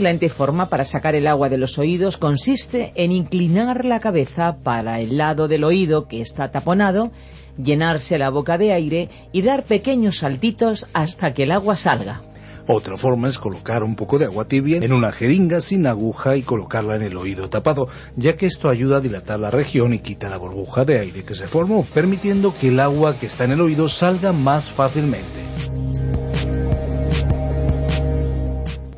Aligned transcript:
Excelente 0.00 0.30
forma 0.30 0.70
para 0.70 0.86
sacar 0.86 1.14
el 1.14 1.26
agua 1.26 1.50
de 1.50 1.58
los 1.58 1.76
oídos 1.76 2.16
consiste 2.16 2.94
en 2.94 3.12
inclinar 3.12 3.84
la 3.84 4.00
cabeza 4.00 4.56
para 4.64 4.98
el 4.98 5.18
lado 5.18 5.46
del 5.46 5.62
oído 5.62 6.08
que 6.08 6.22
está 6.22 6.50
taponado, 6.50 7.10
llenarse 7.62 8.16
la 8.16 8.30
boca 8.30 8.56
de 8.56 8.72
aire 8.72 9.10
y 9.30 9.42
dar 9.42 9.62
pequeños 9.62 10.20
saltitos 10.20 10.86
hasta 10.94 11.34
que 11.34 11.42
el 11.42 11.50
agua 11.50 11.76
salga. 11.76 12.22
Otra 12.66 12.96
forma 12.96 13.28
es 13.28 13.38
colocar 13.38 13.82
un 13.82 13.94
poco 13.94 14.18
de 14.18 14.24
agua 14.24 14.46
tibia 14.46 14.78
en 14.78 14.94
una 14.94 15.12
jeringa 15.12 15.60
sin 15.60 15.86
aguja 15.86 16.34
y 16.38 16.42
colocarla 16.42 16.96
en 16.96 17.02
el 17.02 17.18
oído 17.18 17.50
tapado, 17.50 17.86
ya 18.16 18.38
que 18.38 18.46
esto 18.46 18.70
ayuda 18.70 18.96
a 18.96 19.00
dilatar 19.00 19.38
la 19.38 19.50
región 19.50 19.92
y 19.92 19.98
quita 19.98 20.30
la 20.30 20.38
burbuja 20.38 20.86
de 20.86 20.98
aire 20.98 21.24
que 21.24 21.34
se 21.34 21.46
formó, 21.46 21.86
permitiendo 21.92 22.54
que 22.54 22.68
el 22.68 22.80
agua 22.80 23.18
que 23.18 23.26
está 23.26 23.44
en 23.44 23.52
el 23.52 23.60
oído 23.60 23.86
salga 23.90 24.32
más 24.32 24.70
fácilmente. 24.70 25.44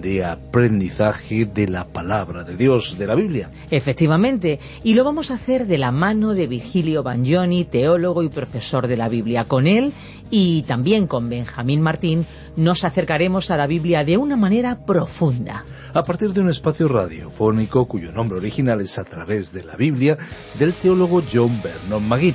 de 0.00 0.24
aprendizaje 0.24 1.44
de 1.44 1.68
la 1.68 1.86
palabra 1.86 2.44
de 2.44 2.56
Dios, 2.56 2.98
de 2.98 3.06
la 3.06 3.14
Biblia. 3.14 3.50
Efectivamente, 3.70 4.58
y 4.82 4.94
lo 4.94 5.04
vamos 5.04 5.30
a 5.30 5.34
hacer 5.34 5.66
de 5.66 5.78
la 5.78 5.92
mano 5.92 6.34
de 6.34 6.46
Virgilio 6.46 7.02
Bagnoni, 7.02 7.64
teólogo 7.64 8.22
y 8.22 8.28
profesor 8.28 8.88
de 8.88 8.96
la 8.96 9.08
Biblia. 9.08 9.44
Con 9.44 9.66
él 9.66 9.92
y 10.30 10.62
también 10.62 11.06
con 11.06 11.28
Benjamín 11.28 11.80
Martín 11.80 12.26
nos 12.56 12.84
acercaremos 12.84 13.50
a 13.50 13.56
la 13.56 13.66
Biblia 13.66 14.04
de 14.04 14.16
una 14.16 14.36
manera 14.36 14.84
profunda. 14.84 15.64
A 15.94 16.02
partir 16.02 16.32
de 16.32 16.40
un 16.40 16.50
espacio 16.50 16.88
radiofónico 16.88 17.86
cuyo 17.86 18.12
nombre 18.12 18.38
original 18.38 18.80
es 18.80 18.98
A 18.98 19.04
través 19.04 19.52
de 19.52 19.64
la 19.64 19.76
Biblia, 19.76 20.18
del 20.58 20.74
teólogo 20.74 21.22
John 21.30 21.60
Vernon 21.62 22.06
Magui. 22.06 22.34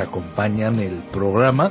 acompañan 0.00 0.78
el 0.80 1.02
programa. 1.10 1.70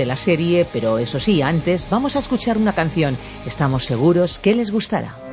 la 0.05 0.17
serie, 0.17 0.65
pero 0.71 0.97
eso 0.97 1.19
sí, 1.19 1.41
antes 1.41 1.87
vamos 1.89 2.15
a 2.15 2.19
escuchar 2.19 2.57
una 2.57 2.73
canción. 2.73 3.17
Estamos 3.45 3.85
seguros 3.85 4.39
que 4.39 4.55
les 4.55 4.71
gustará. 4.71 5.30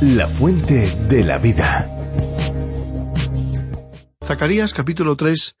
La 0.00 0.26
fuente 0.26 0.90
de 1.08 1.22
la 1.22 1.38
vida. 1.38 1.88
Zacarías 4.24 4.74
capítulo 4.74 5.14
3, 5.14 5.54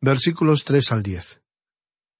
versículos 0.00 0.64
3 0.64 0.92
al 0.92 1.02
10. 1.02 1.42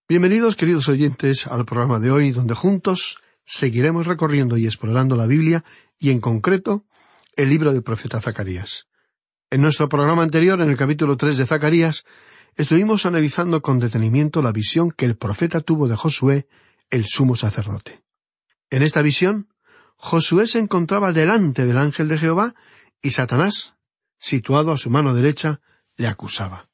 Bienvenidos 0.06 0.54
queridos 0.54 0.86
oyentes 0.90 1.46
al 1.46 1.64
programa 1.64 1.98
de 1.98 2.10
hoy 2.10 2.30
donde 2.30 2.52
juntos 2.52 3.16
seguiremos 3.46 4.06
recorriendo 4.06 4.58
y 4.58 4.66
explorando 4.66 5.16
la 5.16 5.26
Biblia 5.26 5.64
y 5.98 6.10
en 6.10 6.20
concreto 6.20 6.84
el 7.36 7.48
libro 7.48 7.72
del 7.72 7.82
profeta 7.82 8.20
Zacarías. 8.20 8.86
En 9.48 9.62
nuestro 9.62 9.88
programa 9.88 10.22
anterior, 10.22 10.60
en 10.60 10.68
el 10.68 10.76
capítulo 10.76 11.16
3 11.16 11.38
de 11.38 11.46
Zacarías, 11.46 12.04
estuvimos 12.54 13.06
analizando 13.06 13.62
con 13.62 13.78
detenimiento 13.78 14.42
la 14.42 14.52
visión 14.52 14.90
que 14.90 15.06
el 15.06 15.16
profeta 15.16 15.62
tuvo 15.62 15.88
de 15.88 15.96
Josué, 15.96 16.46
el 16.90 17.06
sumo 17.06 17.34
sacerdote. 17.34 18.05
En 18.70 18.82
esta 18.82 19.02
visión, 19.02 19.48
Josué 19.96 20.46
se 20.46 20.58
encontraba 20.58 21.12
delante 21.12 21.66
del 21.66 21.78
ángel 21.78 22.08
de 22.08 22.18
Jehová 22.18 22.54
y 23.00 23.10
Satanás, 23.10 23.74
situado 24.18 24.72
a 24.72 24.76
su 24.76 24.90
mano 24.90 25.14
derecha, 25.14 25.60
le 25.96 26.08
acusaba. 26.08 26.68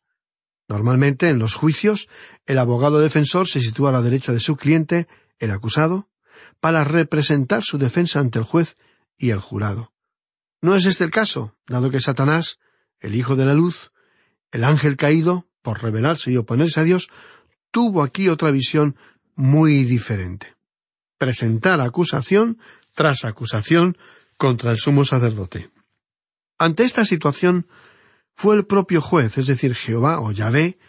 Normalmente 0.68 1.28
en 1.28 1.38
los 1.38 1.54
juicios, 1.54 2.08
el 2.46 2.58
abogado 2.58 3.00
defensor 3.00 3.46
se 3.46 3.60
sitúa 3.60 3.90
a 3.90 3.92
la 3.92 4.02
derecha 4.02 4.32
de 4.32 4.40
su 4.40 4.56
cliente, 4.56 5.06
el 5.38 5.50
acusado, 5.50 6.08
para 6.60 6.82
representar 6.84 7.62
su 7.62 7.76
defensa 7.76 8.20
ante 8.20 8.38
el 8.38 8.44
juez 8.44 8.76
y 9.18 9.30
el 9.30 9.40
jurado. 9.40 9.92
No 10.62 10.74
es 10.74 10.86
este 10.86 11.04
el 11.04 11.10
caso, 11.10 11.56
dado 11.66 11.90
que 11.90 12.00
Satanás, 12.00 12.58
el 13.00 13.14
Hijo 13.14 13.36
de 13.36 13.44
la 13.44 13.54
Luz, 13.54 13.92
el 14.50 14.64
ángel 14.64 14.96
caído, 14.96 15.46
por 15.60 15.82
rebelarse 15.82 16.32
y 16.32 16.36
oponerse 16.38 16.80
a 16.80 16.84
Dios, 16.84 17.08
tuvo 17.70 18.02
aquí 18.02 18.28
otra 18.28 18.50
visión 18.50 18.96
muy 19.34 19.84
diferente 19.84 20.56
presentar 21.22 21.80
acusación 21.80 22.58
tras 22.96 23.24
acusación 23.24 23.96
contra 24.36 24.72
el 24.72 24.78
sumo 24.78 25.04
sacerdote. 25.04 25.70
Ante 26.58 26.82
esta 26.82 27.04
situación 27.04 27.68
fue 28.34 28.56
el 28.56 28.66
propio 28.66 29.00
juez, 29.00 29.38
es 29.38 29.46
decir, 29.46 29.76
Jehová 29.76 30.20
o 30.20 30.32
Yahvé, 30.32 30.80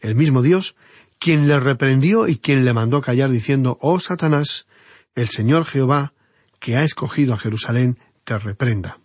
el 0.00 0.14
mismo 0.14 0.40
Dios, 0.40 0.76
quien 1.18 1.46
le 1.46 1.60
reprendió 1.60 2.26
y 2.26 2.38
quien 2.38 2.64
le 2.64 2.72
mandó 2.72 3.02
callar 3.02 3.28
diciendo, 3.28 3.76
Oh 3.82 4.00
Satanás, 4.00 4.66
el 5.14 5.28
Señor 5.28 5.66
Jehová, 5.66 6.14
que 6.58 6.78
ha 6.78 6.84
escogido 6.84 7.34
a 7.34 7.38
Jerusalén, 7.38 7.98
te 8.24 8.38
reprenda. 8.38 8.98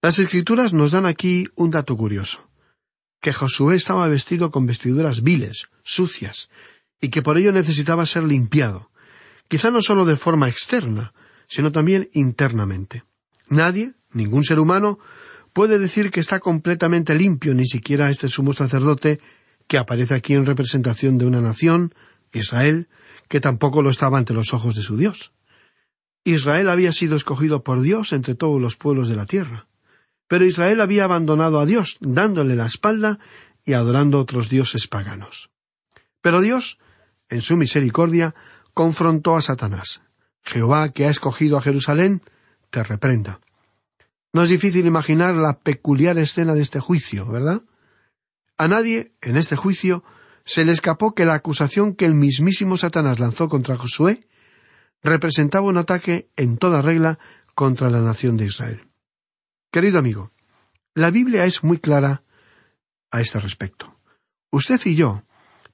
Las 0.00 0.18
escrituras 0.18 0.72
nos 0.72 0.92
dan 0.92 1.04
aquí 1.04 1.46
un 1.56 1.72
dato 1.72 1.94
curioso, 1.94 2.48
que 3.20 3.34
Josué 3.34 3.76
estaba 3.76 4.08
vestido 4.08 4.50
con 4.50 4.64
vestiduras 4.64 5.22
viles, 5.22 5.68
sucias, 5.82 6.48
y 7.02 7.10
que 7.10 7.20
por 7.20 7.36
ello 7.36 7.52
necesitaba 7.52 8.06
ser 8.06 8.22
limpiado, 8.22 8.90
quizá 9.50 9.72
no 9.72 9.82
solo 9.82 10.06
de 10.06 10.14
forma 10.14 10.48
externa, 10.48 11.12
sino 11.48 11.72
también 11.72 12.08
internamente. 12.12 13.02
Nadie, 13.48 13.94
ningún 14.12 14.44
ser 14.44 14.60
humano, 14.60 15.00
puede 15.52 15.80
decir 15.80 16.12
que 16.12 16.20
está 16.20 16.38
completamente 16.38 17.16
limpio, 17.16 17.52
ni 17.52 17.66
siquiera 17.66 18.10
este 18.10 18.28
sumo 18.28 18.52
sacerdote 18.52 19.18
que 19.66 19.76
aparece 19.76 20.14
aquí 20.14 20.34
en 20.34 20.46
representación 20.46 21.18
de 21.18 21.26
una 21.26 21.40
nación, 21.40 21.92
Israel, 22.32 22.88
que 23.28 23.40
tampoco 23.40 23.82
lo 23.82 23.90
estaba 23.90 24.18
ante 24.18 24.32
los 24.32 24.54
ojos 24.54 24.76
de 24.76 24.82
su 24.82 24.96
Dios. 24.96 25.32
Israel 26.22 26.68
había 26.68 26.92
sido 26.92 27.16
escogido 27.16 27.64
por 27.64 27.80
Dios 27.80 28.12
entre 28.12 28.36
todos 28.36 28.62
los 28.62 28.76
pueblos 28.76 29.08
de 29.08 29.16
la 29.16 29.26
tierra. 29.26 29.66
Pero 30.28 30.44
Israel 30.44 30.80
había 30.80 31.02
abandonado 31.02 31.58
a 31.58 31.66
Dios, 31.66 31.96
dándole 32.00 32.54
la 32.54 32.66
espalda 32.66 33.18
y 33.64 33.72
adorando 33.72 34.20
otros 34.20 34.48
dioses 34.48 34.86
paganos. 34.86 35.50
Pero 36.20 36.40
Dios, 36.40 36.78
en 37.28 37.40
su 37.40 37.56
misericordia, 37.56 38.36
confrontó 38.80 39.36
a 39.36 39.42
Satanás. 39.42 40.00
Jehová, 40.42 40.88
que 40.88 41.04
ha 41.04 41.10
escogido 41.10 41.58
a 41.58 41.60
Jerusalén, 41.60 42.22
te 42.70 42.82
reprenda. 42.82 43.38
No 44.32 44.42
es 44.42 44.48
difícil 44.48 44.86
imaginar 44.86 45.34
la 45.34 45.58
peculiar 45.58 46.16
escena 46.16 46.54
de 46.54 46.62
este 46.62 46.80
juicio, 46.80 47.26
¿verdad? 47.26 47.60
A 48.56 48.68
nadie, 48.68 49.12
en 49.20 49.36
este 49.36 49.54
juicio, 49.54 50.02
se 50.46 50.64
le 50.64 50.72
escapó 50.72 51.14
que 51.14 51.26
la 51.26 51.34
acusación 51.34 51.94
que 51.94 52.06
el 52.06 52.14
mismísimo 52.14 52.78
Satanás 52.78 53.20
lanzó 53.20 53.50
contra 53.50 53.76
Josué 53.76 54.26
representaba 55.02 55.66
un 55.66 55.76
ataque 55.76 56.30
en 56.36 56.56
toda 56.56 56.80
regla 56.80 57.18
contra 57.54 57.90
la 57.90 58.00
nación 58.00 58.38
de 58.38 58.46
Israel. 58.46 58.88
Querido 59.70 59.98
amigo, 59.98 60.32
la 60.94 61.10
Biblia 61.10 61.44
es 61.44 61.62
muy 61.62 61.76
clara 61.76 62.22
a 63.10 63.20
este 63.20 63.40
respecto. 63.40 63.94
Usted 64.50 64.80
y 64.86 64.94
yo 64.94 65.22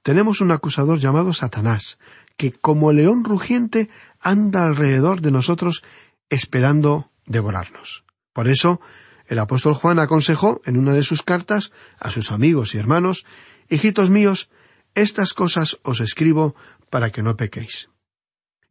tenemos 0.03 0.41
un 0.41 0.51
acusador 0.51 0.99
llamado 0.99 1.31
Satanás, 1.31 1.99
que 2.37 2.51
como 2.51 2.93
león 2.93 3.23
rugiente 3.23 3.89
anda 4.21 4.63
alrededor 4.63 5.21
de 5.21 5.31
nosotros 5.31 5.83
esperando 6.29 7.11
devorarnos. 7.25 8.05
Por 8.31 8.47
eso, 8.47 8.79
el 9.25 9.39
apóstol 9.39 9.73
Juan 9.73 9.99
aconsejó 9.99 10.61
en 10.63 10.77
una 10.77 10.93
de 10.93 11.03
sus 11.03 11.23
cartas 11.23 11.71
a 11.99 12.11
sus 12.11 12.31
amigos 12.31 12.75
y 12.75 12.77
hermanos, 12.77 13.25
Hijitos 13.69 14.09
míos, 14.09 14.49
estas 14.95 15.33
cosas 15.33 15.77
os 15.83 15.99
escribo 15.99 16.55
para 16.89 17.09
que 17.09 17.21
no 17.21 17.35
pequéis. 17.35 17.89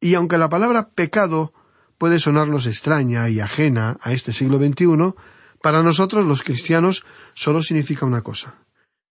Y 0.01 0.15
aunque 0.15 0.39
la 0.39 0.49
palabra 0.49 0.89
pecado 0.91 1.53
puede 1.99 2.19
sonarnos 2.19 2.67
extraña 2.67 3.29
y 3.29 3.41
ajena 3.41 3.99
a 4.01 4.13
este 4.13 4.33
siglo 4.33 4.59
XXI, 4.59 5.15
para 5.61 5.83
nosotros 5.83 6.25
los 6.25 6.43
cristianos 6.43 7.05
solo 7.35 7.63
significa 7.63 8.07
una 8.07 8.23
cosa. 8.23 8.55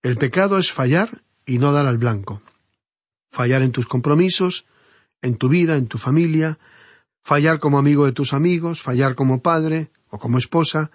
El 0.02 0.18
pecado 0.18 0.58
es 0.58 0.72
fallar 0.72 1.24
y 1.46 1.60
no 1.60 1.72
dar 1.72 1.86
al 1.86 1.98
blanco 1.98 2.42
fallar 3.36 3.62
en 3.63 3.72
tus 3.72 3.86
compromisos, 3.86 4.65
en 5.22 5.36
tu 5.36 5.50
vida, 5.50 5.75
en 5.75 5.88
tu 5.88 5.98
familia, 5.98 6.58
fallar 7.22 7.60
como 7.60 7.77
amigo 7.77 8.06
de 8.06 8.13
tus 8.13 8.34
amigos, 8.34 8.82
fallar 8.82 9.13
como 9.13 9.42
padre 9.42 9.92
o 10.10 10.18
como 10.18 10.38
esposa, 10.38 10.89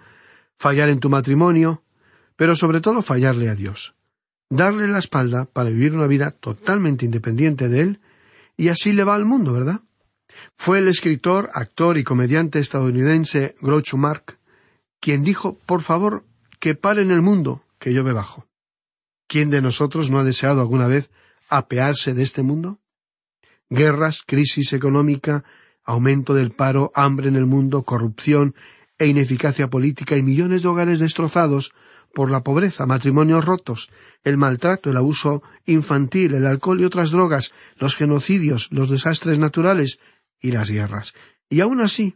fallar 0.57 0.89
en 0.89 0.99
tu 0.99 1.09
matrimonio, 1.09 1.83
pero 2.35 2.55
sobre 2.55 2.81
todo 2.81 3.03
fallarle 3.03 3.47
a 3.47 3.55
Dios. 3.55 3.93
Darle 4.49 4.87
la 4.87 4.97
espalda 4.97 5.45
para 5.45 5.69
vivir 5.69 5.93
una 5.93 6.07
vida 6.07 6.31
totalmente 6.31 7.05
independiente 7.05 7.69
de 7.69 7.81
Él, 7.81 7.99
y 8.57 8.69
así 8.69 8.91
le 8.91 9.03
va 9.03 9.13
al 9.13 9.25
mundo, 9.25 9.53
¿verdad? 9.53 9.81
Fue 10.55 10.79
el 10.79 10.87
escritor, 10.87 11.51
actor 11.53 11.97
y 11.97 12.03
comediante 12.03 12.59
estadounidense 12.59 13.55
Groucho 13.61 13.97
Marx 13.97 14.35
quien 14.99 15.23
dijo, 15.23 15.57
por 15.65 15.81
favor, 15.81 16.23
que 16.59 16.75
paren 16.75 17.09
el 17.11 17.21
mundo, 17.21 17.63
que 17.79 17.91
yo 17.91 18.03
me 18.03 18.13
bajo. 18.13 18.45
¿Quién 19.27 19.49
de 19.49 19.61
nosotros 19.61 20.11
no 20.11 20.19
ha 20.19 20.23
deseado 20.23 20.61
alguna 20.61 20.87
vez 20.87 21.09
apearse 21.51 22.15
de 22.15 22.23
este 22.23 22.41
mundo? 22.41 22.79
Guerras, 23.69 24.23
crisis 24.25 24.73
económica, 24.73 25.43
aumento 25.83 26.33
del 26.33 26.51
paro, 26.51 26.91
hambre 26.95 27.27
en 27.29 27.35
el 27.35 27.45
mundo, 27.45 27.83
corrupción 27.83 28.55
e 28.97 29.07
ineficacia 29.07 29.69
política 29.69 30.17
y 30.17 30.23
millones 30.23 30.63
de 30.63 30.69
hogares 30.69 30.99
destrozados 30.99 31.71
por 32.13 32.31
la 32.31 32.43
pobreza, 32.43 32.85
matrimonios 32.85 33.45
rotos, 33.45 33.89
el 34.23 34.37
maltrato, 34.37 34.89
el 34.89 34.97
abuso 34.97 35.43
infantil, 35.65 36.33
el 36.33 36.45
alcohol 36.45 36.81
y 36.81 36.85
otras 36.85 37.11
drogas, 37.11 37.51
los 37.77 37.95
genocidios, 37.95 38.69
los 38.71 38.89
desastres 38.89 39.39
naturales 39.39 39.99
y 40.39 40.51
las 40.51 40.69
guerras. 40.69 41.13
Y 41.49 41.61
aun 41.61 41.81
así, 41.81 42.15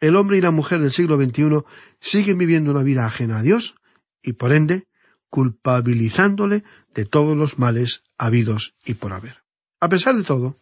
el 0.00 0.16
hombre 0.16 0.38
y 0.38 0.40
la 0.40 0.50
mujer 0.50 0.80
del 0.80 0.90
siglo 0.90 1.16
XXI 1.16 1.62
siguen 2.00 2.38
viviendo 2.38 2.70
una 2.70 2.82
vida 2.82 3.06
ajena 3.06 3.38
a 3.38 3.42
Dios 3.42 3.76
y, 4.22 4.34
por 4.34 4.52
ende, 4.52 4.86
culpabilizándole 5.30 6.64
de 6.94 7.04
todos 7.04 7.36
los 7.36 7.58
males 7.58 8.02
habidos 8.18 8.74
y 8.84 8.94
por 8.94 9.12
haber. 9.12 9.42
A 9.80 9.88
pesar 9.88 10.16
de 10.16 10.24
todo, 10.24 10.58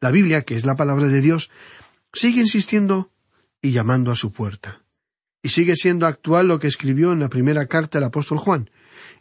la 0.00 0.10
Biblia, 0.10 0.42
que 0.42 0.56
es 0.56 0.66
la 0.66 0.76
palabra 0.76 1.08
de 1.08 1.20
Dios, 1.20 1.50
sigue 2.12 2.40
insistiendo 2.40 3.10
y 3.62 3.72
llamando 3.72 4.10
a 4.10 4.16
su 4.16 4.32
puerta. 4.32 4.82
Y 5.42 5.50
sigue 5.50 5.76
siendo 5.76 6.06
actual 6.06 6.48
lo 6.48 6.58
que 6.58 6.66
escribió 6.66 7.12
en 7.12 7.20
la 7.20 7.28
primera 7.28 7.66
carta 7.66 7.98
el 7.98 8.04
apóstol 8.04 8.38
Juan. 8.38 8.70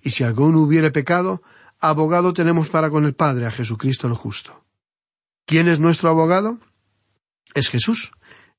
Y 0.01 0.11
si 0.11 0.23
alguno 0.23 0.59
hubiere 0.59 0.91
pecado, 0.91 1.43
abogado 1.79 2.33
tenemos 2.33 2.69
para 2.69 2.89
con 2.89 3.05
el 3.05 3.13
Padre, 3.13 3.45
a 3.45 3.51
Jesucristo 3.51 4.07
el 4.07 4.13
justo. 4.13 4.65
¿Quién 5.45 5.67
es 5.67 5.79
nuestro 5.79 6.09
abogado? 6.09 6.59
Es 7.53 7.69
Jesús, 7.69 8.11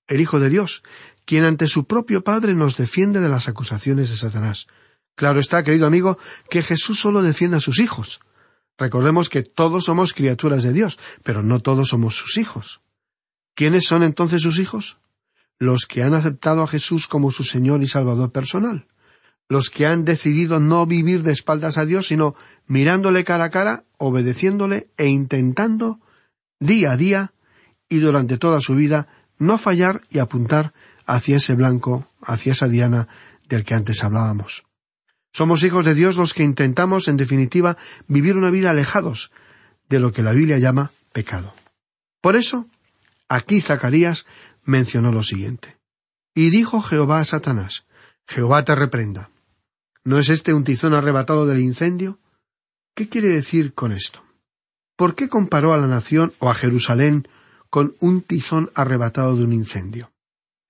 el 0.07 0.21
Hijo 0.21 0.39
de 0.39 0.49
Dios, 0.49 0.83
quien 1.25 1.45
ante 1.45 1.67
su 1.67 1.87
propio 1.87 2.23
Padre 2.23 2.55
nos 2.55 2.77
defiende 2.77 3.21
de 3.21 3.29
las 3.29 3.49
acusaciones 3.49 4.11
de 4.11 4.17
Satanás. 4.17 4.69
Claro 5.17 5.41
está, 5.41 5.65
querido 5.65 5.87
amigo, 5.87 6.19
que 6.49 6.63
Jesús 6.63 7.01
solo 7.01 7.23
defiende 7.23 7.57
a 7.57 7.61
sus 7.61 7.81
hijos. 7.81 8.21
Recordemos 8.79 9.29
que 9.29 9.43
todos 9.43 9.85
somos 9.85 10.13
criaturas 10.13 10.63
de 10.63 10.73
Dios, 10.73 10.99
pero 11.23 11.43
no 11.43 11.61
todos 11.61 11.89
somos 11.89 12.17
sus 12.17 12.37
hijos. 12.37 12.81
¿Quiénes 13.55 13.87
son 13.87 14.03
entonces 14.03 14.43
sus 14.43 14.59
hijos? 14.59 14.99
Los 15.59 15.87
que 15.87 16.03
han 16.03 16.15
aceptado 16.15 16.63
a 16.63 16.67
Jesús 16.67 17.07
como 17.07 17.31
su 17.31 17.45
Señor 17.45 17.83
y 17.83 17.89
Salvador 17.89 18.31
personal. 18.33 18.87
Los 19.49 19.71
que 19.71 19.87
han 19.87 20.05
decidido 20.05 20.61
no 20.61 20.87
vivir 20.87 21.23
de 21.23 21.33
espaldas 21.33 21.79
a 21.79 21.87
Dios, 21.87 22.09
sino 22.09 22.35
mirándole 22.67 23.25
cara 23.25 23.45
a 23.45 23.51
cara, 23.51 23.85
obedeciéndole 23.97 24.89
e 24.99 25.07
intentando, 25.07 26.01
día 26.61 26.93
a 26.93 26.97
día 26.97 27.33
y 27.89 28.01
durante 28.01 28.37
toda 28.37 28.61
su 28.61 28.75
vida, 28.75 29.09
no 29.39 29.57
fallar 29.57 30.03
y 30.11 30.19
apuntar 30.19 30.75
hacia 31.07 31.37
ese 31.37 31.55
blanco, 31.55 32.07
hacia 32.21 32.53
esa 32.53 32.69
diana 32.69 33.09
del 33.49 33.65
que 33.65 33.75
antes 33.75 34.03
hablábamos. 34.05 34.65
Somos 35.37 35.63
hijos 35.65 35.85
de 35.85 35.95
Dios 35.95 36.17
los 36.17 36.33
que 36.33 36.45
intentamos, 36.45 37.09
en 37.09 37.19
definitiva, 37.19 37.77
vivir 38.09 38.39
una 38.39 38.49
vida 38.49 38.71
alejados 38.71 39.31
de 39.87 40.01
lo 40.01 40.11
que 40.11 40.23
la 40.23 40.33
Biblia 40.33 40.57
llama 40.57 40.93
pecado. 41.13 41.53
Por 42.23 42.37
eso, 42.37 42.67
aquí 43.29 43.61
Zacarías 43.61 44.25
mencionó 44.65 45.13
lo 45.13 45.23
siguiente. 45.23 45.77
Y 46.35 46.49
dijo 46.49 46.81
Jehová 46.81 47.19
a 47.19 47.25
Satanás, 47.27 47.85
Jehová 48.27 48.65
te 48.65 48.75
reprenda. 48.75 49.29
¿No 50.05 50.19
es 50.19 50.31
este 50.31 50.55
un 50.55 50.65
tizón 50.65 50.95
arrebatado 50.95 51.45
del 51.45 51.61
incendio? 51.61 52.19
¿Qué 52.95 53.11
quiere 53.11 53.29
decir 53.29 53.75
con 53.75 53.93
esto? 53.93 54.25
¿Por 54.97 55.15
qué 55.17 55.29
comparó 55.29 55.75
a 55.75 55.77
la 55.77 55.87
nación 55.87 56.33
o 56.39 56.49
a 56.49 56.55
Jerusalén 56.55 57.29
con 57.69 57.95
un 58.01 58.23
tizón 58.23 58.71
arrebatado 58.75 59.37
de 59.37 59.45
un 59.45 59.53
incendio? 59.53 60.11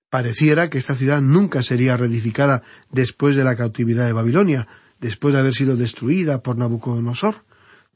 Pareciera 0.09 0.69
que 0.69 0.77
esta 0.77 0.95
ciudad 0.95 1.21
nunca 1.21 1.61
sería 1.63 1.97
reedificada 1.97 2.63
después 2.91 3.35
de 3.35 3.43
la 3.43 3.57
cautividad 3.57 4.05
de 4.05 4.13
Babilonia, 4.13 4.67
después 4.99 5.33
de 5.33 5.41
haber 5.41 5.53
sido 5.53 5.75
destruida 5.75 6.41
por 6.41 6.57
Nabucodonosor, 6.57 7.43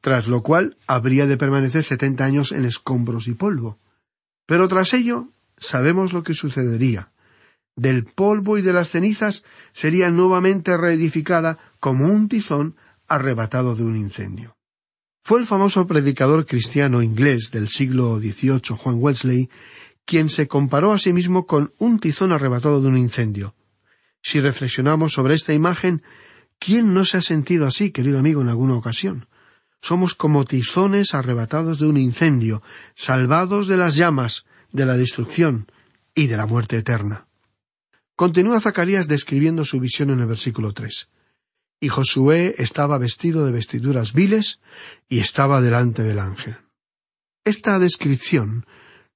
tras 0.01 0.27
lo 0.27 0.41
cual 0.41 0.77
habría 0.87 1.25
de 1.25 1.37
permanecer 1.37 1.83
setenta 1.83 2.25
años 2.25 2.51
en 2.51 2.65
escombros 2.65 3.27
y 3.27 3.33
polvo. 3.33 3.79
Pero 4.45 4.67
tras 4.67 4.93
ello 4.93 5.29
sabemos 5.57 6.11
lo 6.11 6.23
que 6.23 6.33
sucedería. 6.33 7.11
Del 7.77 8.03
polvo 8.03 8.57
y 8.57 8.61
de 8.61 8.73
las 8.73 8.89
cenizas 8.89 9.43
sería 9.71 10.09
nuevamente 10.09 10.75
reedificada 10.75 11.57
como 11.79 12.07
un 12.07 12.27
tizón 12.27 12.75
arrebatado 13.07 13.75
de 13.75 13.83
un 13.83 13.95
incendio. 13.95 14.57
Fue 15.23 15.39
el 15.39 15.45
famoso 15.45 15.85
predicador 15.87 16.45
cristiano 16.45 17.01
inglés 17.01 17.51
del 17.51 17.69
siglo 17.69 18.19
XVIII, 18.19 18.75
Juan 18.77 18.95
Wesley, 18.99 19.49
quien 20.05 20.29
se 20.29 20.47
comparó 20.47 20.91
a 20.91 20.99
sí 20.99 21.13
mismo 21.13 21.45
con 21.45 21.73
un 21.77 21.99
tizón 21.99 22.31
arrebatado 22.31 22.81
de 22.81 22.87
un 22.87 22.97
incendio. 22.97 23.55
Si 24.21 24.39
reflexionamos 24.39 25.13
sobre 25.13 25.35
esta 25.35 25.53
imagen, 25.53 26.03
¿quién 26.59 26.93
no 26.93 27.05
se 27.05 27.17
ha 27.17 27.21
sentido 27.21 27.65
así, 27.65 27.91
querido 27.91 28.19
amigo, 28.19 28.41
en 28.41 28.49
alguna 28.49 28.75
ocasión? 28.75 29.27
Somos 29.81 30.13
como 30.13 30.45
tizones 30.45 31.15
arrebatados 31.15 31.79
de 31.79 31.87
un 31.87 31.97
incendio, 31.97 32.61
salvados 32.93 33.67
de 33.67 33.77
las 33.77 33.95
llamas, 33.95 34.45
de 34.71 34.85
la 34.85 34.95
destrucción 34.95 35.71
y 36.13 36.27
de 36.27 36.37
la 36.37 36.45
muerte 36.45 36.77
eterna. 36.77 37.27
Continúa 38.15 38.59
Zacarías 38.59 39.07
describiendo 39.07 39.65
su 39.65 39.79
visión 39.79 40.11
en 40.11 40.19
el 40.19 40.27
versículo 40.27 40.73
tres. 40.73 41.09
Y 41.79 41.87
Josué 41.87 42.53
estaba 42.59 42.99
vestido 42.99 43.43
de 43.43 43.51
vestiduras 43.51 44.13
viles 44.13 44.59
y 45.09 45.19
estaba 45.19 45.61
delante 45.61 46.03
del 46.03 46.19
ángel. 46.19 46.57
Esta 47.43 47.79
descripción 47.79 48.67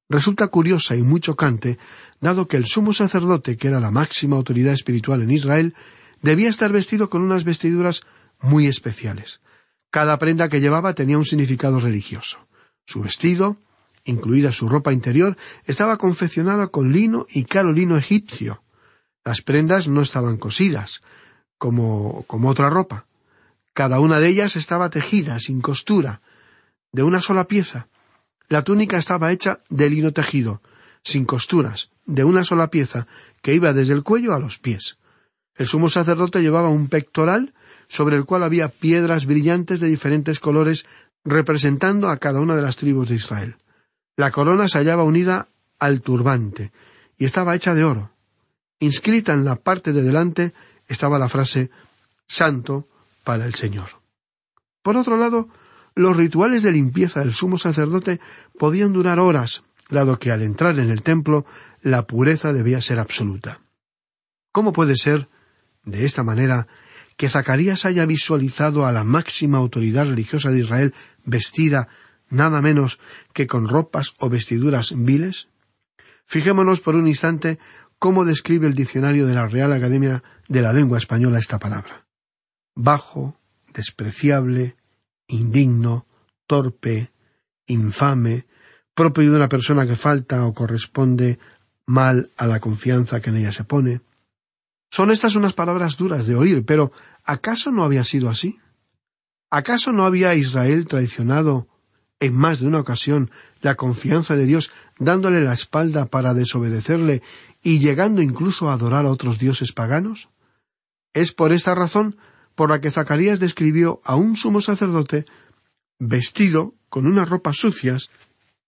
resulta 0.09 0.47
curiosa 0.47 0.95
y 0.95 1.03
muy 1.03 1.19
chocante, 1.19 1.77
dado 2.21 2.47
que 2.47 2.57
el 2.57 2.65
sumo 2.65 2.93
sacerdote, 2.93 3.57
que 3.57 3.67
era 3.67 3.79
la 3.79 3.91
máxima 3.91 4.35
autoridad 4.35 4.73
espiritual 4.73 5.21
en 5.21 5.31
Israel, 5.31 5.73
debía 6.21 6.49
estar 6.49 6.71
vestido 6.71 7.09
con 7.09 7.21
unas 7.21 7.43
vestiduras 7.43 8.03
muy 8.41 8.67
especiales. 8.67 9.41
Cada 9.89 10.17
prenda 10.19 10.49
que 10.49 10.59
llevaba 10.59 10.93
tenía 10.93 11.17
un 11.17 11.25
significado 11.25 11.79
religioso. 11.79 12.47
Su 12.85 13.01
vestido, 13.01 13.57
incluida 14.03 14.51
su 14.51 14.67
ropa 14.67 14.93
interior, 14.93 15.37
estaba 15.65 15.97
confeccionada 15.97 16.67
con 16.67 16.91
lino 16.91 17.25
y 17.29 17.45
caro 17.45 17.71
lino 17.71 17.97
egipcio. 17.97 18.61
Las 19.23 19.41
prendas 19.41 19.87
no 19.87 20.01
estaban 20.01 20.37
cosidas, 20.37 21.01
como, 21.57 22.23
como 22.27 22.49
otra 22.49 22.69
ropa. 22.69 23.05
Cada 23.73 23.99
una 23.99 24.19
de 24.19 24.29
ellas 24.29 24.55
estaba 24.55 24.89
tejida, 24.89 25.39
sin 25.39 25.61
costura, 25.61 26.21
de 26.91 27.03
una 27.03 27.21
sola 27.21 27.45
pieza, 27.45 27.87
la 28.47 28.63
túnica 28.63 28.97
estaba 28.97 29.31
hecha 29.31 29.59
de 29.69 29.89
lino 29.89 30.11
tejido, 30.11 30.61
sin 31.03 31.25
costuras, 31.25 31.89
de 32.05 32.23
una 32.23 32.43
sola 32.43 32.69
pieza, 32.69 33.07
que 33.41 33.53
iba 33.53 33.73
desde 33.73 33.93
el 33.93 34.03
cuello 34.03 34.33
a 34.33 34.39
los 34.39 34.59
pies. 34.59 34.97
El 35.55 35.67
sumo 35.67 35.89
sacerdote 35.89 36.41
llevaba 36.41 36.69
un 36.69 36.89
pectoral 36.89 37.53
sobre 37.87 38.17
el 38.17 38.25
cual 38.25 38.43
había 38.43 38.67
piedras 38.67 39.25
brillantes 39.25 39.79
de 39.79 39.87
diferentes 39.87 40.39
colores 40.39 40.85
representando 41.23 42.09
a 42.09 42.17
cada 42.17 42.39
una 42.39 42.55
de 42.55 42.61
las 42.61 42.75
tribus 42.75 43.09
de 43.09 43.15
Israel. 43.15 43.55
La 44.15 44.31
corona 44.31 44.67
se 44.67 44.77
hallaba 44.77 45.03
unida 45.03 45.47
al 45.79 46.01
turbante 46.01 46.71
y 47.17 47.25
estaba 47.25 47.55
hecha 47.55 47.73
de 47.73 47.83
oro. 47.83 48.11
Inscrita 48.79 49.33
en 49.33 49.45
la 49.45 49.55
parte 49.55 49.93
de 49.93 50.03
delante 50.03 50.53
estaba 50.87 51.19
la 51.19 51.29
frase 51.29 51.69
Santo 52.27 52.87
para 53.23 53.45
el 53.45 53.55
Señor. 53.55 53.89
Por 54.81 54.97
otro 54.97 55.17
lado, 55.17 55.49
los 55.95 56.15
rituales 56.15 56.61
de 56.61 56.73
limpieza 56.73 57.21
del 57.21 57.33
sumo 57.33 57.57
sacerdote 57.57 58.19
podían 58.59 58.91
durar 58.93 59.19
horas, 59.19 59.63
dado 59.89 60.19
que 60.19 60.31
al 60.31 60.41
entrar 60.41 60.77
en 60.79 60.89
el 60.89 61.01
templo 61.01 61.45
la 61.81 62.05
pureza 62.05 62.53
debía 62.53 62.81
ser 62.81 62.99
absoluta. 62.99 63.61
¿Cómo 64.51 64.73
puede 64.73 64.95
ser, 64.95 65.27
de 65.83 66.05
esta 66.05 66.23
manera, 66.23 66.67
que 67.17 67.29
Zacarías 67.29 67.85
haya 67.85 68.05
visualizado 68.05 68.85
a 68.85 68.91
la 68.91 69.03
máxima 69.03 69.57
autoridad 69.57 70.07
religiosa 70.07 70.49
de 70.49 70.59
Israel 70.59 70.93
vestida 71.23 71.87
nada 72.29 72.61
menos 72.61 72.99
que 73.33 73.47
con 73.47 73.69
ropas 73.69 74.15
o 74.19 74.29
vestiduras 74.29 74.93
viles? 74.95 75.47
Fijémonos 76.25 76.81
por 76.81 76.95
un 76.95 77.07
instante 77.07 77.59
cómo 77.99 78.25
describe 78.25 78.67
el 78.67 78.75
diccionario 78.75 79.27
de 79.27 79.35
la 79.35 79.47
Real 79.47 79.71
Academia 79.71 80.23
de 80.47 80.61
la 80.61 80.73
Lengua 80.73 80.97
Española 80.97 81.39
esta 81.39 81.59
palabra. 81.59 82.05
Bajo, 82.75 83.39
despreciable, 83.73 84.75
indigno, 85.27 86.05
torpe, 86.47 87.11
infame, 87.67 88.45
propio 88.93 89.31
de 89.31 89.37
una 89.37 89.49
persona 89.49 89.85
que 89.85 89.95
falta 89.95 90.45
o 90.45 90.53
corresponde 90.53 91.39
mal 91.85 92.29
a 92.37 92.47
la 92.47 92.59
confianza 92.59 93.19
que 93.21 93.29
en 93.29 93.37
ella 93.37 93.51
se 93.51 93.63
pone. 93.63 94.01
Son 94.89 95.11
estas 95.11 95.35
unas 95.35 95.53
palabras 95.53 95.97
duras 95.97 96.25
de 96.25 96.35
oír, 96.35 96.65
pero 96.65 96.91
¿acaso 97.23 97.71
no 97.71 97.83
había 97.83 98.03
sido 98.03 98.29
así? 98.29 98.59
¿Acaso 99.49 99.91
no 99.91 100.05
había 100.05 100.35
Israel 100.35 100.87
traicionado 100.87 101.67
en 102.19 102.33
más 102.33 102.59
de 102.59 102.67
una 102.67 102.79
ocasión 102.79 103.29
la 103.61 103.75
confianza 103.75 104.35
de 104.35 104.45
Dios 104.45 104.71
dándole 104.97 105.41
la 105.41 105.53
espalda 105.53 106.05
para 106.05 106.33
desobedecerle 106.33 107.21
y 107.61 107.79
llegando 107.79 108.21
incluso 108.21 108.69
a 108.69 108.73
adorar 108.73 109.05
a 109.05 109.11
otros 109.11 109.37
dioses 109.37 109.73
paganos? 109.73 110.29
Es 111.13 111.31
por 111.31 111.51
esta 111.51 111.75
razón 111.75 112.17
por 112.55 112.69
la 112.69 112.81
que 112.81 112.91
Zacarías 112.91 113.39
describió 113.39 114.01
a 114.03 114.15
un 114.15 114.35
sumo 114.37 114.61
sacerdote 114.61 115.25
vestido 115.99 116.73
con 116.89 117.05
unas 117.05 117.29
ropas 117.29 117.57
sucias, 117.57 118.09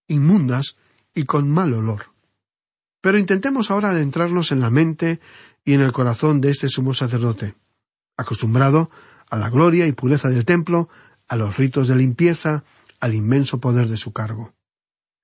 inmundas 0.08 0.78
y 1.14 1.24
con 1.24 1.50
mal 1.50 1.74
olor. 1.74 2.12
Pero 3.02 3.18
intentemos 3.18 3.72
ahora 3.72 3.92
adentrarnos 3.92 4.52
en 4.52 4.60
la 4.60 4.70
mente 4.70 5.20
y 5.64 5.74
en 5.74 5.82
el 5.82 5.92
corazón 5.92 6.42
de 6.42 6.50
este 6.50 6.68
sumo 6.70 6.94
sacerdote, 6.94 7.56
acostumbrado 8.18 8.90
a 9.30 9.38
la 9.38 9.50
gloria 9.50 9.88
y 9.88 9.92
pureza 9.92 10.30
del 10.30 10.46
templo, 10.46 10.90
a 11.28 11.36
los 11.36 11.58
ritos 11.58 11.88
de 11.88 11.96
limpieza, 11.96 12.64
al 13.00 13.14
inmenso 13.14 13.60
poder 13.60 13.88
de 13.88 13.98
su 13.98 14.14
cargo. 14.14 14.54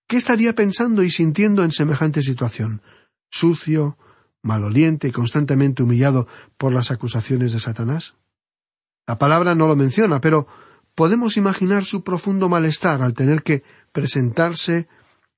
¿Qué 0.07 0.17
estaría 0.17 0.53
pensando 0.53 1.03
y 1.03 1.09
sintiendo 1.09 1.63
en 1.63 1.71
semejante 1.71 2.21
situación? 2.21 2.81
Sucio, 3.29 3.97
maloliente 4.41 5.07
y 5.07 5.11
constantemente 5.11 5.81
humillado 5.81 6.27
por 6.57 6.73
las 6.73 6.91
acusaciones 6.91 7.53
de 7.53 7.59
Satanás? 7.59 8.15
La 9.07 9.17
palabra 9.17 9.55
no 9.55 9.67
lo 9.67 9.75
menciona, 9.75 10.21
pero 10.21 10.47
podemos 10.95 11.37
imaginar 11.37 11.85
su 11.85 12.03
profundo 12.03 12.49
malestar 12.49 13.01
al 13.01 13.13
tener 13.13 13.43
que 13.43 13.63
presentarse 13.91 14.87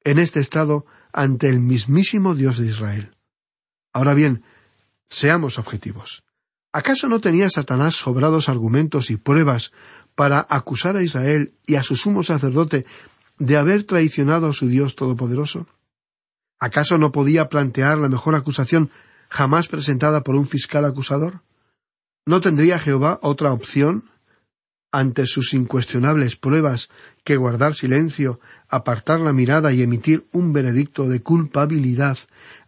en 0.03 0.19
este 0.19 0.39
estado 0.39 0.85
ante 1.11 1.49
el 1.49 1.59
mismísimo 1.59 2.35
Dios 2.35 2.59
de 2.59 2.67
Israel. 2.67 3.15
Ahora 3.93 4.13
bien, 4.13 4.43
seamos 5.09 5.57
objetivos. 5.57 6.23
¿Acaso 6.73 7.07
no 7.07 7.21
tenía 7.21 7.49
Satanás 7.49 7.95
sobrados 7.95 8.49
argumentos 8.49 9.09
y 9.09 9.15
pruebas 9.15 9.71
para 10.13 10.45
acusar 10.49 10.97
a 10.97 11.03
Israel 11.03 11.53
y 11.65 11.75
a 11.75 11.83
su 11.83 11.95
sumo 11.95 12.21
sacerdote 12.21 12.85
de 13.39 13.57
haber 13.57 13.85
traicionado 13.85 14.47
a 14.47 14.53
su 14.53 14.67
Dios 14.67 14.95
Todopoderoso? 14.95 15.67
¿Acaso 16.59 16.97
no 16.97 17.11
podía 17.11 17.47
plantear 17.47 17.97
la 17.97 18.09
mejor 18.09 18.35
acusación 18.35 18.91
jamás 19.29 19.67
presentada 19.67 20.21
por 20.21 20.35
un 20.35 20.45
fiscal 20.45 20.85
acusador? 20.85 21.41
¿No 22.25 22.41
tendría 22.41 22.79
Jehová 22.79 23.19
otra 23.21 23.53
opción 23.53 24.05
ante 24.91 25.27
sus 25.27 25.53
incuestionables 25.53 26.37
pruebas 26.37 26.89
que 27.23 27.35
guardar 27.35 27.75
silencio, 27.75 28.39
apartar 28.69 29.19
la 29.19 29.33
mirada 29.33 29.73
y 29.73 29.81
emitir 29.81 30.25
un 30.31 30.53
veredicto 30.53 31.07
de 31.09 31.21
culpabilidad 31.21 32.17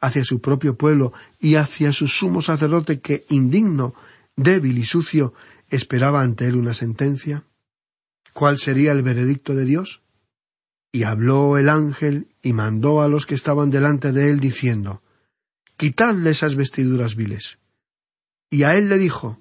hacia 0.02 0.26
su 0.26 0.42
propio 0.42 0.76
pueblo 0.76 1.14
y 1.40 1.56
hacia 1.56 1.94
su 1.94 2.08
sumo 2.08 2.42
sacerdote 2.42 3.00
que, 3.00 3.26
indigno, 3.30 3.96
débil 4.36 4.78
y 4.78 4.84
sucio, 4.84 5.34
esperaba 5.70 6.22
ante 6.22 6.48
él 6.48 6.58
una 6.58 6.74
sentencia? 6.74 7.46
¿Cuál 8.34 8.60
sería 8.60 8.92
el 8.92 9.04
veredicto 9.04 9.56
de 9.56 9.66
Dios? 9.66 10.02
Y 10.92 11.04
habló 11.04 11.58
el 11.58 11.70
ángel 11.70 12.28
y 12.44 12.54
mandó 12.54 13.02
a 13.02 13.08
los 13.08 13.26
que 13.26 13.36
estaban 13.36 13.70
delante 13.70 14.12
de 14.12 14.30
él 14.30 14.40
diciendo 14.40 15.02
Quitadle 15.78 16.30
esas 16.32 16.56
vestiduras 16.56 17.16
viles. 17.16 17.60
Y 18.50 18.64
a 18.64 18.76
él 18.76 18.90
le 18.90 18.98
dijo 18.98 19.40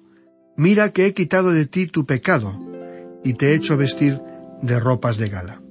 Mira 0.59 0.91
que 0.91 1.05
he 1.05 1.13
quitado 1.13 1.51
de 1.51 1.67
ti 1.67 1.85
tu 1.85 2.07
pecado, 2.07 2.59
y 3.23 3.35
te 3.35 3.51
he 3.51 3.53
hecho 3.53 3.77
vestir 3.77 4.19
de 4.63 4.79
ropas 4.79 5.17
de 5.17 5.29
gala. 5.29 5.61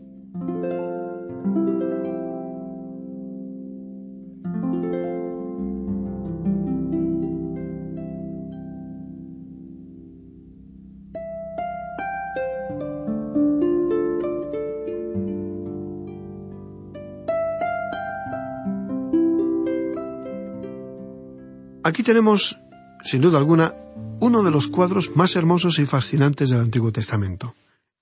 Aquí 21.82 22.02
tenemos, 22.04 22.58
sin 23.02 23.20
duda 23.20 23.38
alguna, 23.38 23.74
uno 24.20 24.42
de 24.42 24.50
los 24.50 24.68
cuadros 24.68 25.14
más 25.16 25.36
hermosos 25.36 25.78
y 25.78 25.86
fascinantes 25.86 26.50
del 26.50 26.60
Antiguo 26.60 26.92
Testamento. 26.92 27.54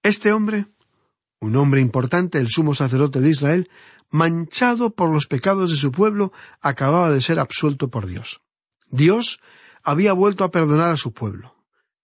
Este 0.02 0.32
hombre, 0.32 0.66
un 1.40 1.56
hombre 1.56 1.80
importante, 1.80 2.38
el 2.38 2.48
sumo 2.48 2.74
sacerdote 2.74 3.20
de 3.20 3.30
Israel, 3.30 3.68
manchado 4.10 4.90
por 4.90 5.10
los 5.10 5.26
pecados 5.26 5.70
de 5.70 5.76
su 5.76 5.90
pueblo, 5.90 6.32
acababa 6.60 7.10
de 7.10 7.20
ser 7.20 7.40
absuelto 7.40 7.88
por 7.88 8.06
Dios. 8.06 8.42
Dios 8.90 9.40
había 9.82 10.12
vuelto 10.12 10.44
a 10.44 10.50
perdonar 10.50 10.90
a 10.90 10.96
su 10.96 11.12
pueblo. 11.12 11.54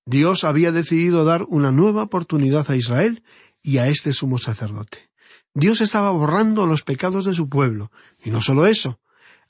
Dios 0.06 0.44
había 0.44 0.72
decidido 0.72 1.24
dar 1.24 1.44
una 1.48 1.70
nueva 1.70 2.02
oportunidad 2.02 2.68
a 2.70 2.76
Israel 2.76 3.22
y 3.62 3.78
a 3.78 3.86
este 3.88 4.12
sumo 4.12 4.38
sacerdote. 4.38 5.10
Dios 5.54 5.80
estaba 5.80 6.10
borrando 6.10 6.66
los 6.66 6.82
pecados 6.82 7.24
de 7.24 7.34
su 7.34 7.48
pueblo, 7.48 7.90
y 8.22 8.30
no 8.30 8.40
solo 8.42 8.66
eso. 8.66 9.00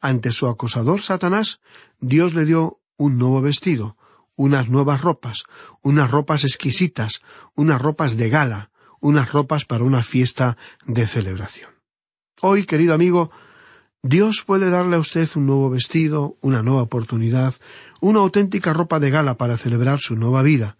Ante 0.01 0.31
su 0.33 0.46
acusador 0.49 1.03
Satanás, 1.03 1.61
Dios 1.99 2.35
le 2.35 2.44
dio 2.44 2.81
un 2.96 3.18
nuevo 3.18 3.40
vestido, 3.40 3.96
unas 4.40 4.70
nuevas 4.70 5.03
ropas, 5.03 5.44
unas 5.83 6.11
ropas 6.11 6.44
exquisitas, 6.44 7.20
unas 7.55 7.79
ropas 7.79 8.16
de 8.16 8.31
gala, 8.31 8.70
unas 8.98 9.31
ropas 9.31 9.66
para 9.66 9.85
una 9.85 10.03
fiesta 10.03 10.57
de 10.87 11.07
celebración. 11.07 11.68
Hoy, 12.40 12.64
querido 12.64 12.94
amigo, 12.94 13.31
Dios 14.03 14.42
puede 14.46 14.70
darle 14.70 14.96
a 14.96 14.98
usted 14.98 15.29
un 15.35 15.44
nuevo 15.44 15.68
vestido, 15.68 16.38
una 16.40 16.62
nueva 16.62 16.81
oportunidad, 16.81 17.55
una 18.00 18.20
auténtica 18.20 18.72
ropa 18.72 18.98
de 18.98 19.11
gala 19.11 19.37
para 19.37 19.59
celebrar 19.59 19.98
su 19.98 20.16
nueva 20.16 20.40
vida, 20.42 20.79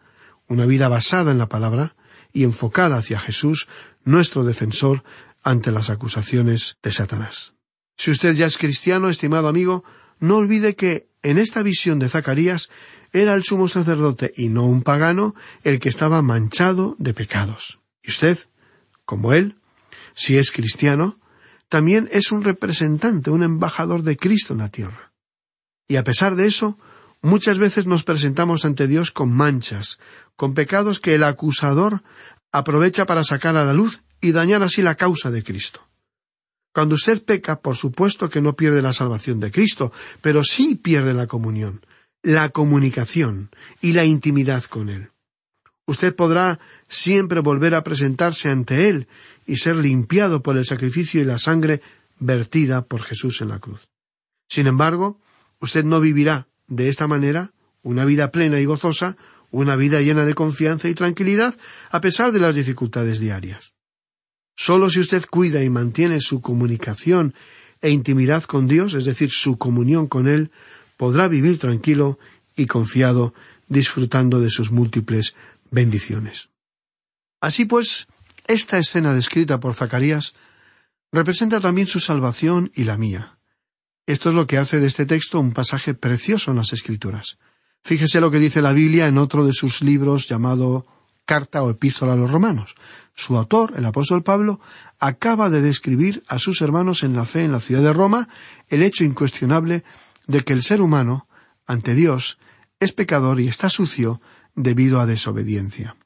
una 0.49 0.65
vida 0.65 0.89
basada 0.89 1.31
en 1.31 1.37
la 1.37 1.51
palabra 1.51 1.97
y 2.33 2.45
enfocada 2.45 2.97
hacia 2.97 3.19
Jesús, 3.19 3.69
nuestro 4.05 4.43
defensor, 4.43 5.05
ante 5.43 5.71
las 5.71 5.91
acusaciones 5.91 6.79
de 6.83 6.93
Satanás. 6.93 7.53
Si 7.99 8.11
usted 8.11 8.35
ya 8.35 8.47
es 8.47 8.57
cristiano, 8.57 9.11
estimado 9.11 9.49
amigo, 9.49 9.85
no 10.19 10.37
olvide 10.37 10.77
que 10.77 11.11
en 11.23 11.37
esta 11.37 11.63
visión 11.63 11.99
de 11.99 12.09
Zacarías 12.09 12.71
era 13.13 13.35
el 13.35 13.45
sumo 13.45 13.69
sacerdote 13.69 14.33
y 14.37 14.49
no 14.49 14.65
un 14.65 14.83
pagano 14.83 15.35
el 15.63 15.81
que 15.81 15.89
estaba 15.89 16.23
manchado 16.23 16.95
de 16.99 17.15
pecados. 17.15 17.81
Y 18.03 18.11
usted, 18.11 18.39
como 19.05 19.33
él, 19.33 19.57
si 20.15 20.39
es 20.39 20.51
cristiano, 20.51 21.19
también 21.69 22.09
es 22.13 22.33
un 22.33 22.43
representante, 22.43 23.31
un 23.31 23.43
embajador 23.43 24.03
de 24.03 24.17
Cristo 24.17 24.55
en 24.55 24.59
la 24.59 24.69
tierra. 24.69 25.13
Y 25.89 25.97
a 25.97 26.05
pesar 26.05 26.37
de 26.37 26.47
eso, 26.47 26.79
muchas 27.23 27.59
veces 27.59 27.87
nos 27.87 28.03
presentamos 28.03 28.65
ante 28.65 28.87
Dios 28.87 29.11
con 29.11 29.33
manchas, 29.33 29.99
con 30.37 30.55
pecados 30.55 31.01
que 31.01 31.15
el 31.15 31.25
acusador 31.25 32.03
aprovecha 32.53 33.07
para 33.07 33.25
sacar 33.25 33.57
a 33.57 33.65
la 33.65 33.73
luz 33.73 34.03
y 34.21 34.33
dañar 34.33 34.63
así 34.63 34.83
la 34.83 34.95
causa 34.95 35.31
de 35.31 35.43
Cristo. 35.43 35.87
Cuando 36.73 36.95
usted 36.95 37.25
peca, 37.25 37.61
por 37.61 37.77
supuesto 37.77 38.29
que 38.29 38.41
no 38.41 38.55
pierde 38.55 38.83
la 38.83 38.93
salvación 38.93 39.41
de 39.41 39.51
Cristo, 39.51 39.93
pero 40.21 40.45
sí 40.45 40.77
pierde 40.77 41.15
la 41.15 41.27
comunión, 41.27 41.85
la 42.23 42.51
comunicación 42.51 43.51
y 43.81 43.93
la 43.93 44.05
intimidad 44.05 44.65
con 44.65 44.89
Él. 44.89 45.11
Usted 45.87 46.15
podrá 46.15 46.61
siempre 46.89 47.41
volver 47.41 47.75
a 47.75 47.83
presentarse 47.83 48.49
ante 48.49 48.89
Él 48.89 49.09
y 49.47 49.57
ser 49.57 49.77
limpiado 49.77 50.43
por 50.43 50.57
el 50.57 50.65
sacrificio 50.65 51.21
y 51.21 51.25
la 51.25 51.39
sangre 51.39 51.81
vertida 52.19 52.83
por 52.83 53.03
Jesús 53.03 53.41
en 53.41 53.49
la 53.49 53.59
cruz. 53.59 53.89
Sin 54.49 54.67
embargo, 54.67 55.19
usted 55.61 55.85
no 55.85 56.01
vivirá 56.01 56.47
de 56.69 56.89
esta 56.89 57.07
manera 57.07 57.53
una 57.83 58.05
vida 58.05 58.31
plena 58.31 58.61
y 58.61 58.67
gozosa, 58.67 59.17
una 59.51 59.75
vida 59.75 60.01
llena 60.01 60.25
de 60.25 60.35
confianza 60.35 60.89
y 60.89 60.95
tranquilidad, 60.95 61.57
a 61.91 62.01
pesar 62.01 62.31
de 62.31 62.41
las 62.41 62.55
dificultades 62.55 63.19
diarias. 63.19 63.73
Solo 64.57 64.91
si 64.91 65.01
usted 65.01 65.25
cuida 65.29 65.65
y 65.65 65.71
mantiene 65.71 66.21
su 66.21 66.41
comunicación 66.41 67.35
e 67.81 67.91
intimidad 67.91 68.45
con 68.45 68.67
Dios, 68.67 68.95
es 68.95 69.07
decir, 69.07 69.31
su 69.31 69.57
comunión 69.57 70.07
con 70.07 70.29
Él, 70.29 70.51
podrá 71.01 71.29
vivir 71.29 71.59
tranquilo 71.59 72.19
y 72.55 72.67
confiado, 72.67 73.33
disfrutando 73.69 74.39
de 74.39 74.51
sus 74.51 74.71
múltiples 74.71 75.35
bendiciones. 75.71 76.51
Así 77.41 77.65
pues, 77.65 78.07
esta 78.47 78.77
escena 78.77 79.15
descrita 79.15 79.61
por 79.61 79.73
Zacarías 79.73 80.35
representa 81.11 81.59
también 81.59 81.87
su 81.87 82.01
salvación 82.01 82.71
y 82.75 82.85
la 82.85 82.99
mía. 82.99 83.39
Esto 84.07 84.29
es 84.29 84.35
lo 84.35 84.47
que 84.47 84.59
hace 84.59 84.79
de 84.79 84.89
este 84.89 85.07
texto 85.07 85.41
un 85.41 85.55
pasaje 85.55 85.95
precioso 85.95 86.51
en 86.51 86.59
las 86.59 86.75
Escrituras. 86.75 87.39
Fíjese 87.83 88.21
lo 88.21 88.31
que 88.31 88.39
dice 88.39 88.61
la 88.61 88.75
Biblia 88.75 89.07
en 89.07 89.17
otro 89.17 89.47
de 89.47 89.55
sus 89.55 89.81
libros 89.81 90.29
llamado 90.29 90.85
Carta 91.25 91.63
o 91.63 91.71
Epístola 91.71 92.13
a 92.13 92.17
los 92.17 92.31
Romanos. 92.31 92.75
Su 93.15 93.39
autor, 93.39 93.73
el 93.75 93.87
apóstol 93.87 94.23
Pablo, 94.23 94.61
acaba 94.99 95.49
de 95.49 95.63
describir 95.63 96.23
a 96.29 96.39
sus 96.39 96.61
hermanos 96.61 97.05
en 97.05 97.17
la 97.17 97.25
fe 97.25 97.45
en 97.45 97.53
la 97.53 97.61
ciudad 97.61 97.83
de 97.83 97.95
Roma 97.95 98.29
el 98.69 98.83
hecho 98.83 99.03
incuestionable 99.03 99.83
de 100.31 100.43
que 100.43 100.53
el 100.53 100.63
ser 100.63 100.81
humano, 100.81 101.27
ante 101.67 101.95
Dios, 101.95 102.39
es 102.79 102.93
pecador 102.93 103.41
y 103.41 103.49
está 103.49 103.69
sucio 103.69 104.21
debido 104.55 105.01
a 105.01 105.07
desobediencia. 105.07 105.97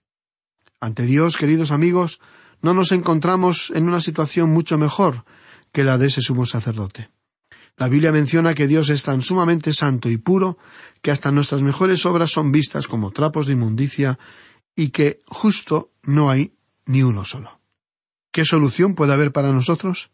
Ante 0.81 1.05
Dios, 1.05 1.37
queridos 1.37 1.71
amigos, 1.71 2.21
no 2.63 2.73
nos 2.73 2.93
encontramos 2.93 3.71
en 3.75 3.87
una 3.87 4.01
situación 4.01 4.51
mucho 4.51 4.79
mejor 4.79 5.25
que 5.73 5.85
la 5.85 5.99
de 5.99 6.07
ese 6.07 6.23
sumo 6.23 6.47
sacerdote. 6.47 7.11
La 7.77 7.89
Biblia 7.89 8.13
menciona 8.13 8.55
que 8.55 8.67
Dios 8.67 8.89
es 8.89 9.03
tan 9.03 9.21
sumamente 9.21 9.73
santo 9.73 10.09
y 10.09 10.17
puro 10.17 10.59
que 11.03 11.11
hasta 11.11 11.31
nuestras 11.31 11.61
mejores 11.63 12.07
obras 12.07 12.31
son 12.31 12.53
vistas 12.53 12.87
como 12.87 13.11
trapos 13.11 13.47
de 13.47 13.53
inmundicia 13.53 14.19
y 14.75 14.89
que 14.89 15.23
justo 15.27 15.91
no 16.03 16.31
hay 16.31 16.55
ni 16.87 17.03
uno 17.03 17.25
solo. 17.25 17.61
¿Qué 18.33 18.45
solución 18.45 18.95
puede 18.95 19.13
haber 19.13 19.33
para 19.33 19.53
nosotros? 19.53 20.11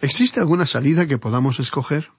¿Existe 0.00 0.40
alguna 0.40 0.66
salida 0.66 1.06
que 1.06 1.18
podamos 1.18 1.60
escoger? 1.60 2.10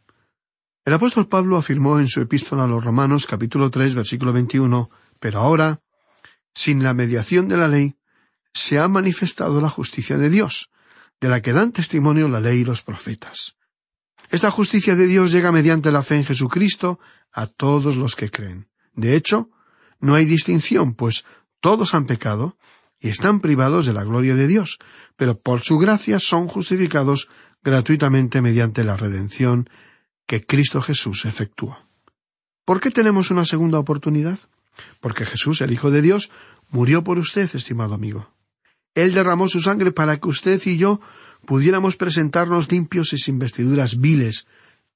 El 0.85 0.93
apóstol 0.93 1.29
Pablo 1.29 1.55
afirmó 1.55 1.97
en 2.01 2.09
su 2.09 2.19
epístola 2.19 2.65
a 2.65 2.67
los 2.67 2.83
Romanos 2.83 3.25
capítulo 3.25 3.71
tres 3.71 3.95
versículo 3.95 4.33
veintiuno 4.33 4.89
Pero 5.17 5.39
ahora, 5.39 5.79
sin 6.53 6.83
la 6.83 6.93
mediación 6.93 7.47
de 7.47 7.55
la 7.55 7.69
ley, 7.69 7.95
se 8.53 8.79
ha 8.79 8.89
manifestado 8.89 9.61
la 9.61 9.69
justicia 9.69 10.17
de 10.17 10.29
Dios, 10.29 10.71
de 11.21 11.29
la 11.29 11.41
que 11.41 11.53
dan 11.53 11.71
testimonio 11.71 12.27
la 12.27 12.41
ley 12.41 12.59
y 12.59 12.65
los 12.65 12.81
profetas. 12.81 13.55
Esta 14.29 14.51
justicia 14.51 14.95
de 14.95 15.07
Dios 15.07 15.31
llega 15.31 15.53
mediante 15.53 15.89
la 15.89 16.01
fe 16.01 16.17
en 16.17 16.25
Jesucristo 16.25 16.99
a 17.31 17.47
todos 17.47 17.95
los 17.95 18.17
que 18.17 18.29
creen. 18.29 18.67
De 18.91 19.15
hecho, 19.15 19.51
no 20.01 20.15
hay 20.15 20.25
distinción, 20.25 20.95
pues 20.95 21.23
todos 21.61 21.93
han 21.93 22.07
pecado 22.07 22.57
y 22.99 23.07
están 23.07 23.39
privados 23.39 23.85
de 23.85 23.93
la 23.93 24.03
gloria 24.03 24.35
de 24.35 24.47
Dios, 24.47 24.79
pero 25.15 25.39
por 25.39 25.61
su 25.61 25.77
gracia 25.77 26.19
son 26.19 26.49
justificados 26.49 27.29
gratuitamente 27.63 28.41
mediante 28.41 28.83
la 28.83 28.97
redención 28.97 29.69
que 30.33 30.47
Cristo 30.47 30.81
Jesús 30.81 31.25
efectúa. 31.25 31.85
¿Por 32.65 32.81
qué 32.81 32.89
tenemos 32.89 33.29
una 33.29 33.45
segunda 33.45 33.77
oportunidad? 33.77 34.39
Porque 34.99 35.25
Jesús, 35.25 35.61
el 35.61 35.71
Hijo 35.71 35.91
de 35.91 36.01
Dios, 36.01 36.31
murió 36.71 37.03
por 37.03 37.19
usted, 37.19 37.47
estimado 37.53 37.93
amigo. 37.93 38.33
Él 38.95 39.13
derramó 39.13 39.47
su 39.47 39.61
sangre 39.61 39.91
para 39.91 40.17
que 40.17 40.29
usted 40.29 40.59
y 40.65 40.77
yo 40.77 40.99
pudiéramos 41.45 41.97
presentarnos 41.97 42.71
limpios 42.71 43.13
y 43.13 43.19
sin 43.19 43.37
vestiduras 43.37 43.99
viles 43.99 44.47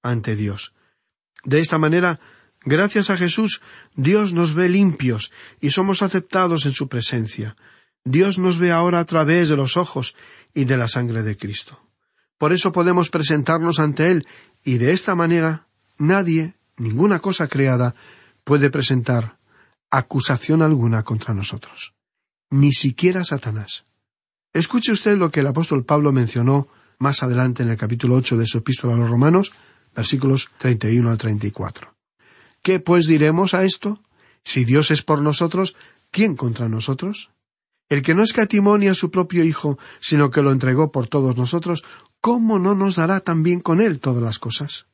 ante 0.02 0.36
Dios. 0.36 0.74
De 1.44 1.60
esta 1.60 1.78
manera, 1.78 2.20
gracias 2.66 3.12
a 3.12 3.18
Jesús, 3.18 3.62
Dios 3.94 4.34
nos 4.34 4.56
ve 4.56 4.70
limpios 4.70 5.32
y 5.62 5.70
somos 5.70 6.02
aceptados 6.02 6.66
en 6.66 6.72
su 6.72 6.88
presencia. 6.88 7.56
Dios 8.04 8.40
nos 8.40 8.58
ve 8.58 8.72
ahora 8.72 9.00
a 9.00 9.06
través 9.06 9.50
de 9.50 9.56
los 9.56 9.78
ojos 9.78 10.16
y 10.56 10.66
de 10.66 10.78
la 10.78 10.88
sangre 10.88 11.22
de 11.22 11.38
Cristo. 11.38 11.80
Por 12.38 12.54
eso 12.54 12.72
podemos 12.72 13.10
presentarnos 13.10 13.80
ante 13.80 14.12
Él, 14.12 14.28
y 14.68 14.80
de 14.80 14.92
esta 14.92 15.16
manera 15.16 15.66
nadie, 15.98 16.54
ninguna 16.76 17.20
cosa 17.20 17.48
creada, 17.48 17.96
puede 18.44 18.70
presentar 18.70 19.38
acusación 19.90 20.62
alguna 20.62 21.04
contra 21.04 21.34
nosotros. 21.34 21.94
Ni 22.50 22.74
siquiera 22.74 23.24
Satanás. 23.24 23.86
Escuche 24.52 24.92
usted 24.92 25.18
lo 25.18 25.32
que 25.32 25.40
el 25.40 25.48
apóstol 25.48 25.86
Pablo 25.86 26.12
mencionó 26.12 26.68
más 27.00 27.24
adelante 27.24 27.64
en 27.64 27.70
el 27.70 27.78
capítulo 27.78 28.16
ocho 28.16 28.36
de 28.36 28.46
su 28.46 28.58
epístola 28.58 28.96
a 28.96 28.98
los 28.98 29.10
Romanos, 29.10 29.54
versículos 29.96 30.50
treinta 30.58 30.92
y 30.92 31.00
uno 31.00 31.12
al 31.12 31.18
treinta 31.18 31.48
y 31.48 31.52
cuatro. 31.52 31.96
¿Qué 32.62 32.82
pues 32.82 33.08
diremos 33.08 33.54
a 33.54 33.64
esto? 33.64 34.02
Si 34.44 34.66
Dios 34.66 34.92
es 34.92 35.02
por 35.02 35.22
nosotros, 35.22 35.78
¿quién 36.12 36.36
contra 36.36 36.68
nosotros? 36.68 37.32
El 37.88 38.02
que 38.02 38.14
no 38.14 38.22
escatimó 38.22 38.78
ni 38.78 38.90
a 38.90 38.94
su 38.94 39.12
propio 39.12 39.46
Hijo, 39.46 39.80
sino 40.02 40.30
que 40.30 40.42
lo 40.42 40.52
entregó 40.52 40.92
por 40.92 41.08
todos 41.08 41.38
nosotros, 41.38 41.86
¿cómo 42.22 42.60
no 42.60 42.76
nos 42.76 42.96
dará 42.96 43.20
también 43.20 43.60
con 43.60 43.82
él 43.82 44.00
todas 44.00 44.24
las 44.24 44.40
cosas? 44.40 44.86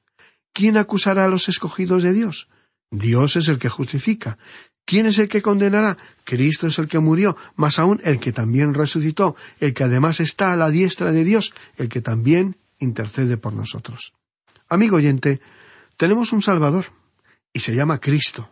¿Quién 0.53 0.77
acusará 0.77 1.25
a 1.25 1.29
los 1.29 1.49
escogidos 1.49 2.03
de 2.03 2.13
Dios? 2.13 2.47
Dios 2.91 3.35
es 3.35 3.47
el 3.47 3.57
que 3.57 3.69
justifica. 3.69 4.37
¿Quién 4.85 5.05
es 5.05 5.17
el 5.17 5.29
que 5.29 5.41
condenará? 5.41 5.97
Cristo 6.25 6.67
es 6.67 6.77
el 6.77 6.87
que 6.87 6.99
murió, 6.99 7.37
más 7.55 7.79
aún 7.79 8.01
el 8.03 8.19
que 8.19 8.33
también 8.33 8.73
resucitó, 8.73 9.35
el 9.59 9.73
que 9.73 9.85
además 9.85 10.19
está 10.19 10.53
a 10.53 10.57
la 10.57 10.69
diestra 10.69 11.11
de 11.11 11.23
Dios, 11.23 11.53
el 11.77 11.89
que 11.89 12.01
también 12.01 12.57
intercede 12.79 13.37
por 13.37 13.53
nosotros. 13.53 14.13
Amigo 14.67 14.97
oyente, 14.97 15.39
tenemos 15.97 16.33
un 16.33 16.41
Salvador, 16.41 16.87
y 17.53 17.59
se 17.59 17.75
llama 17.75 17.99
Cristo. 17.99 18.49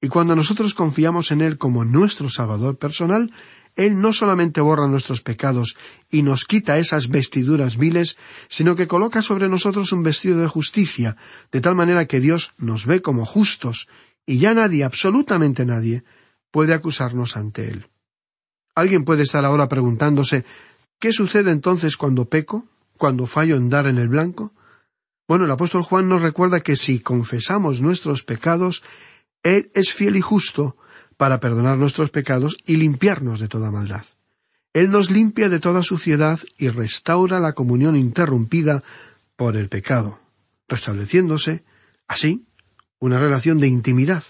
Y 0.00 0.08
cuando 0.08 0.34
nosotros 0.34 0.74
confiamos 0.74 1.30
en 1.30 1.40
Él 1.40 1.56
como 1.56 1.84
nuestro 1.84 2.28
Salvador 2.28 2.76
personal, 2.76 3.30
Él 3.74 4.00
no 4.00 4.12
solamente 4.12 4.60
borra 4.60 4.86
nuestros 4.86 5.22
pecados 5.22 5.76
y 6.10 6.22
nos 6.22 6.44
quita 6.44 6.76
esas 6.76 7.08
vestiduras 7.08 7.78
viles, 7.78 8.16
sino 8.48 8.76
que 8.76 8.86
coloca 8.86 9.22
sobre 9.22 9.48
nosotros 9.48 9.92
un 9.92 10.02
vestido 10.02 10.38
de 10.40 10.48
justicia, 10.48 11.16
de 11.50 11.60
tal 11.60 11.74
manera 11.74 12.06
que 12.06 12.20
Dios 12.20 12.52
nos 12.58 12.86
ve 12.86 13.00
como 13.00 13.24
justos, 13.24 13.88
y 14.26 14.38
ya 14.38 14.54
nadie, 14.54 14.84
absolutamente 14.84 15.64
nadie, 15.64 16.04
puede 16.50 16.74
acusarnos 16.74 17.36
ante 17.36 17.68
Él. 17.68 17.86
Alguien 18.74 19.04
puede 19.04 19.22
estar 19.22 19.44
ahora 19.44 19.68
preguntándose 19.68 20.44
¿Qué 21.02 21.12
sucede 21.12 21.50
entonces 21.50 21.96
cuando 21.96 22.26
peco? 22.26 22.64
¿Cuando 22.96 23.26
fallo 23.26 23.56
en 23.56 23.68
dar 23.68 23.88
en 23.88 23.98
el 23.98 24.06
blanco? 24.06 24.52
Bueno, 25.26 25.46
el 25.46 25.50
apóstol 25.50 25.82
Juan 25.82 26.08
nos 26.08 26.22
recuerda 26.22 26.60
que 26.60 26.76
si 26.76 27.00
confesamos 27.00 27.80
nuestros 27.80 28.22
pecados, 28.22 28.84
Él 29.42 29.68
es 29.74 29.92
fiel 29.92 30.14
y 30.14 30.20
justo 30.20 30.76
para 31.22 31.38
perdonar 31.38 31.78
nuestros 31.78 32.10
pecados 32.10 32.56
y 32.66 32.78
limpiarnos 32.78 33.38
de 33.38 33.46
toda 33.46 33.70
maldad. 33.70 34.04
Él 34.72 34.90
nos 34.90 35.08
limpia 35.08 35.48
de 35.48 35.60
toda 35.60 35.84
suciedad 35.84 36.40
y 36.58 36.68
restaura 36.68 37.38
la 37.38 37.52
comunión 37.52 37.94
interrumpida 37.94 38.82
por 39.36 39.56
el 39.56 39.68
pecado, 39.68 40.18
restableciéndose, 40.66 41.62
así, 42.08 42.44
una 42.98 43.20
relación 43.20 43.60
de 43.60 43.68
intimidad, 43.68 44.24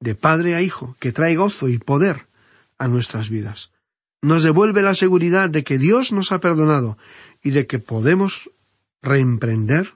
de 0.00 0.14
padre 0.14 0.54
a 0.54 0.62
hijo, 0.62 0.96
que 0.98 1.12
trae 1.12 1.36
gozo 1.36 1.68
y 1.68 1.76
poder 1.76 2.26
a 2.78 2.88
nuestras 2.88 3.28
vidas. 3.28 3.70
Nos 4.22 4.44
devuelve 4.44 4.80
la 4.80 4.94
seguridad 4.94 5.50
de 5.50 5.62
que 5.62 5.76
Dios 5.76 6.10
nos 6.10 6.32
ha 6.32 6.40
perdonado 6.40 6.96
y 7.42 7.50
de 7.50 7.66
que 7.66 7.80
podemos 7.80 8.48
reemprender 9.02 9.92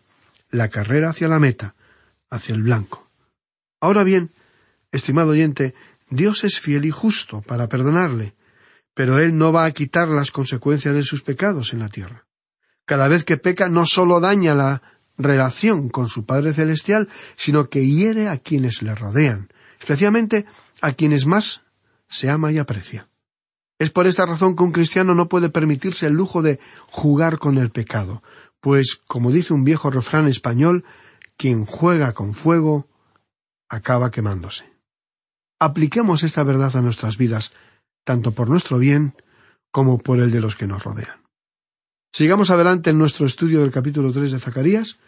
la 0.50 0.68
carrera 0.68 1.08
hacia 1.08 1.28
la 1.28 1.38
meta, 1.38 1.74
hacia 2.28 2.54
el 2.54 2.64
blanco. 2.64 3.08
Ahora 3.80 4.04
bien, 4.04 4.28
estimado 4.92 5.30
oyente, 5.30 5.72
Dios 6.10 6.44
es 6.44 6.58
fiel 6.60 6.84
y 6.84 6.90
justo 6.90 7.42
para 7.42 7.68
perdonarle, 7.68 8.34
pero 8.94 9.18
Él 9.18 9.36
no 9.36 9.52
va 9.52 9.64
a 9.64 9.70
quitar 9.72 10.08
las 10.08 10.30
consecuencias 10.30 10.94
de 10.94 11.02
sus 11.02 11.22
pecados 11.22 11.72
en 11.72 11.80
la 11.80 11.88
tierra. 11.88 12.26
Cada 12.84 13.08
vez 13.08 13.24
que 13.24 13.36
peca 13.36 13.68
no 13.68 13.84
sólo 13.84 14.18
daña 14.18 14.54
la 14.54 14.82
relación 15.18 15.88
con 15.88 16.08
su 16.08 16.24
Padre 16.24 16.52
Celestial, 16.52 17.08
sino 17.36 17.68
que 17.68 17.84
hiere 17.84 18.28
a 18.28 18.38
quienes 18.38 18.82
le 18.82 18.94
rodean, 18.94 19.48
especialmente 19.78 20.46
a 20.80 20.92
quienes 20.92 21.26
más 21.26 21.62
se 22.08 22.30
ama 22.30 22.50
y 22.52 22.58
aprecia. 22.58 23.08
Es 23.78 23.90
por 23.90 24.06
esta 24.06 24.26
razón 24.26 24.56
que 24.56 24.62
un 24.62 24.72
cristiano 24.72 25.14
no 25.14 25.28
puede 25.28 25.50
permitirse 25.50 26.06
el 26.06 26.14
lujo 26.14 26.42
de 26.42 26.58
jugar 26.90 27.38
con 27.38 27.58
el 27.58 27.70
pecado, 27.70 28.22
pues, 28.60 29.00
como 29.06 29.30
dice 29.30 29.54
un 29.54 29.64
viejo 29.64 29.90
refrán 29.90 30.26
español, 30.26 30.84
quien 31.36 31.64
juega 31.64 32.12
con 32.12 32.34
fuego 32.34 32.88
acaba 33.68 34.10
quemándose. 34.10 34.77
Apliquemos 35.58 36.22
esta 36.22 36.42
verdad 36.44 36.76
a 36.76 36.82
nuestras 36.82 37.18
vidas, 37.18 37.52
tanto 38.04 38.32
por 38.32 38.48
nuestro 38.48 38.78
bien 38.78 39.14
como 39.70 39.98
por 39.98 40.20
el 40.20 40.30
de 40.30 40.40
los 40.40 40.56
que 40.56 40.66
nos 40.66 40.84
rodean. 40.84 41.22
Sigamos 42.12 42.50
adelante 42.50 42.90
en 42.90 42.98
nuestro 42.98 43.26
estudio 43.26 43.60
del 43.60 43.70
capítulo 43.70 44.12
tres 44.12 44.32
de 44.32 44.38
Zacarías 44.38 44.98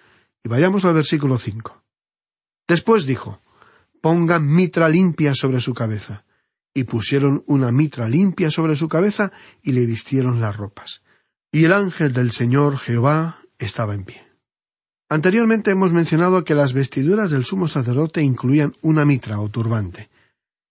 y 0.44 0.48
vayamos 0.48 0.84
al 0.84 0.94
versículo 0.94 1.38
cinco. 1.38 1.82
Después 2.68 3.06
dijo 3.06 3.40
Pongan 4.00 4.46
mitra 4.46 4.88
limpia 4.88 5.34
sobre 5.34 5.60
su 5.60 5.74
cabeza. 5.74 6.24
Y 6.72 6.84
pusieron 6.84 7.42
una 7.46 7.72
mitra 7.72 8.08
limpia 8.08 8.50
sobre 8.50 8.76
su 8.76 8.88
cabeza 8.88 9.32
y 9.60 9.72
le 9.72 9.86
vistieron 9.86 10.40
las 10.40 10.56
ropas. 10.56 11.02
Y 11.50 11.64
el 11.64 11.72
ángel 11.72 12.12
del 12.12 12.30
Señor 12.30 12.78
Jehová 12.78 13.40
estaba 13.58 13.94
en 13.94 14.04
pie. 14.04 14.22
Anteriormente 15.08 15.72
hemos 15.72 15.92
mencionado 15.92 16.44
que 16.44 16.54
las 16.54 16.72
vestiduras 16.72 17.32
del 17.32 17.44
sumo 17.44 17.66
sacerdote 17.66 18.22
incluían 18.22 18.74
una 18.82 19.04
mitra 19.04 19.40
o 19.40 19.48
turbante. 19.48 20.08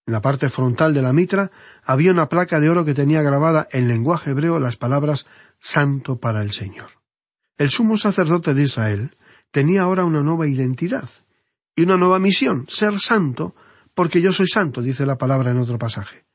En 0.09 0.13
la 0.13 0.21
parte 0.21 0.49
frontal 0.49 0.91
de 0.91 1.03
la 1.03 1.13
mitra 1.13 1.51
había 1.83 2.11
una 2.11 2.29
placa 2.29 2.59
de 2.59 2.67
oro 2.67 2.83
que 2.83 2.95
tenía 2.95 3.21
grabada 3.21 3.67
en 3.71 3.87
lenguaje 3.87 4.31
hebreo 4.31 4.59
las 4.59 4.75
palabras 4.75 5.27
Santo 5.59 6.19
para 6.19 6.41
el 6.41 6.51
Señor. 6.51 6.89
El 7.59 7.69
sumo 7.69 7.95
sacerdote 7.95 8.55
de 8.55 8.63
Israel 8.63 9.15
tenía 9.51 9.83
ahora 9.83 10.05
una 10.05 10.23
nueva 10.23 10.47
identidad 10.47 11.07
y 11.75 11.83
una 11.83 11.95
nueva 11.95 12.17
misión, 12.17 12.65
ser 12.69 12.99
santo, 12.99 13.53
porque 13.93 14.19
yo 14.19 14.33
soy 14.33 14.47
santo, 14.47 14.81
dice 14.81 15.05
la 15.05 15.19
palabra 15.19 15.51
en 15.51 15.59
otro 15.59 15.77
pasaje. 15.77 16.25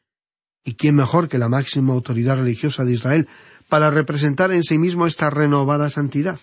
¿Y 0.62 0.74
quién 0.74 0.94
mejor 0.94 1.28
que 1.28 1.38
la 1.38 1.48
máxima 1.48 1.94
autoridad 1.94 2.36
religiosa 2.36 2.84
de 2.84 2.92
Israel 2.92 3.28
para 3.68 3.90
representar 3.90 4.52
en 4.52 4.62
sí 4.62 4.78
mismo 4.78 5.04
esta 5.04 5.30
renovada 5.30 5.90
santidad. 5.90 6.38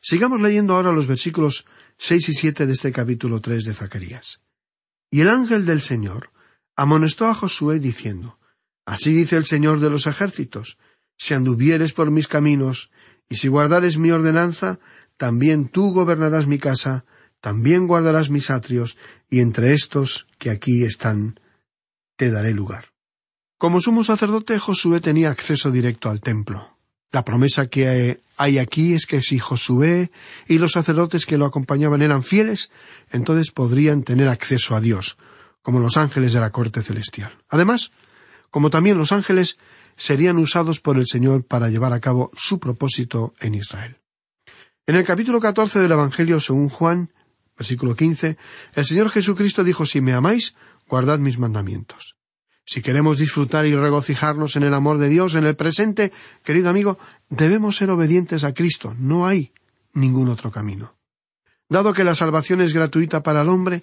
Sigamos 0.00 0.40
leyendo 0.40 0.74
ahora 0.74 0.90
los 0.90 1.06
versículos 1.06 1.66
seis 1.96 2.28
y 2.28 2.32
siete 2.32 2.66
de 2.66 2.72
este 2.72 2.90
capítulo 2.90 3.40
tres 3.40 3.62
de 3.62 3.74
Zacarías. 3.74 4.40
Y 5.12 5.20
el 5.20 5.28
ángel 5.28 5.64
del 5.64 5.82
Señor 5.82 6.30
amonestó 6.74 7.26
a 7.26 7.34
Josué 7.34 7.78
diciendo 7.78 8.40
Así 8.84 9.14
dice 9.14 9.36
el 9.36 9.44
Señor 9.44 9.78
de 9.78 9.90
los 9.90 10.08
ejércitos 10.08 10.78
si 11.16 11.34
anduvieres 11.34 11.92
por 11.92 12.10
mis 12.10 12.26
caminos, 12.26 12.90
y 13.28 13.36
si 13.36 13.46
guardares 13.46 13.96
mi 13.96 14.10
ordenanza, 14.10 14.80
también 15.16 15.68
tú 15.68 15.92
gobernarás 15.92 16.48
mi 16.48 16.58
casa, 16.58 17.04
también 17.40 17.86
guardarás 17.86 18.28
mis 18.28 18.50
atrios, 18.50 18.98
y 19.30 19.38
entre 19.38 19.72
estos 19.72 20.26
que 20.38 20.50
aquí 20.50 20.82
están 20.82 21.38
te 22.16 22.32
daré 22.32 22.52
lugar. 22.52 22.86
Como 23.56 23.80
sumo 23.80 24.02
sacerdote, 24.02 24.58
Josué 24.58 25.00
tenía 25.00 25.30
acceso 25.30 25.70
directo 25.70 26.10
al 26.10 26.20
templo. 26.20 26.71
La 27.12 27.24
promesa 27.24 27.66
que 27.66 28.20
hay 28.38 28.58
aquí 28.58 28.94
es 28.94 29.04
que 29.04 29.20
si 29.20 29.38
Josué 29.38 30.10
y 30.48 30.58
los 30.58 30.72
sacerdotes 30.72 31.26
que 31.26 31.36
lo 31.36 31.44
acompañaban 31.44 32.00
eran 32.00 32.22
fieles, 32.22 32.72
entonces 33.10 33.50
podrían 33.50 34.02
tener 34.02 34.28
acceso 34.28 34.74
a 34.74 34.80
Dios, 34.80 35.18
como 35.60 35.78
los 35.78 35.98
ángeles 35.98 36.32
de 36.32 36.40
la 36.40 36.50
corte 36.50 36.80
celestial. 36.80 37.36
Además, 37.50 37.90
como 38.50 38.70
también 38.70 38.96
los 38.96 39.12
ángeles 39.12 39.58
serían 39.94 40.38
usados 40.38 40.80
por 40.80 40.96
el 40.96 41.06
Señor 41.06 41.44
para 41.44 41.68
llevar 41.68 41.92
a 41.92 42.00
cabo 42.00 42.30
su 42.34 42.58
propósito 42.58 43.34
en 43.40 43.54
Israel. 43.54 43.98
En 44.86 44.96
el 44.96 45.04
capítulo 45.04 45.38
catorce 45.38 45.78
del 45.78 45.92
Evangelio 45.92 46.40
según 46.40 46.70
Juan, 46.70 47.12
versículo 47.56 47.94
quince, 47.94 48.38
el 48.74 48.86
Señor 48.86 49.10
Jesucristo 49.10 49.62
dijo 49.62 49.84
Si 49.84 50.00
me 50.00 50.14
amáis, 50.14 50.54
guardad 50.88 51.18
mis 51.18 51.38
mandamientos. 51.38 52.16
Si 52.64 52.80
queremos 52.80 53.18
disfrutar 53.18 53.66
y 53.66 53.74
regocijarnos 53.74 54.56
en 54.56 54.62
el 54.62 54.74
amor 54.74 54.98
de 54.98 55.08
Dios 55.08 55.34
en 55.34 55.44
el 55.44 55.56
presente, 55.56 56.12
querido 56.44 56.70
amigo, 56.70 56.98
debemos 57.28 57.76
ser 57.76 57.90
obedientes 57.90 58.44
a 58.44 58.54
Cristo. 58.54 58.94
No 58.98 59.26
hay 59.26 59.52
ningún 59.94 60.28
otro 60.28 60.50
camino. 60.50 60.94
Dado 61.68 61.92
que 61.92 62.04
la 62.04 62.14
salvación 62.14 62.60
es 62.60 62.72
gratuita 62.72 63.22
para 63.22 63.42
el 63.42 63.48
hombre, 63.48 63.82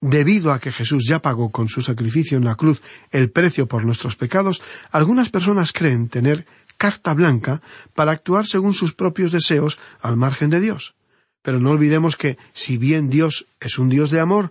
debido 0.00 0.52
a 0.52 0.58
que 0.58 0.72
Jesús 0.72 1.06
ya 1.06 1.20
pagó 1.20 1.50
con 1.50 1.68
su 1.68 1.82
sacrificio 1.82 2.38
en 2.38 2.44
la 2.44 2.54
cruz 2.54 2.82
el 3.10 3.30
precio 3.30 3.66
por 3.66 3.84
nuestros 3.84 4.16
pecados, 4.16 4.62
algunas 4.90 5.28
personas 5.28 5.72
creen 5.72 6.08
tener 6.08 6.46
carta 6.76 7.12
blanca 7.12 7.60
para 7.94 8.12
actuar 8.12 8.46
según 8.46 8.72
sus 8.72 8.94
propios 8.94 9.32
deseos 9.32 9.78
al 10.00 10.16
margen 10.16 10.50
de 10.50 10.60
Dios. 10.60 10.94
Pero 11.42 11.60
no 11.60 11.70
olvidemos 11.70 12.16
que, 12.16 12.38
si 12.54 12.76
bien 12.76 13.08
Dios 13.10 13.46
es 13.60 13.78
un 13.78 13.88
Dios 13.88 14.10
de 14.10 14.20
amor, 14.20 14.50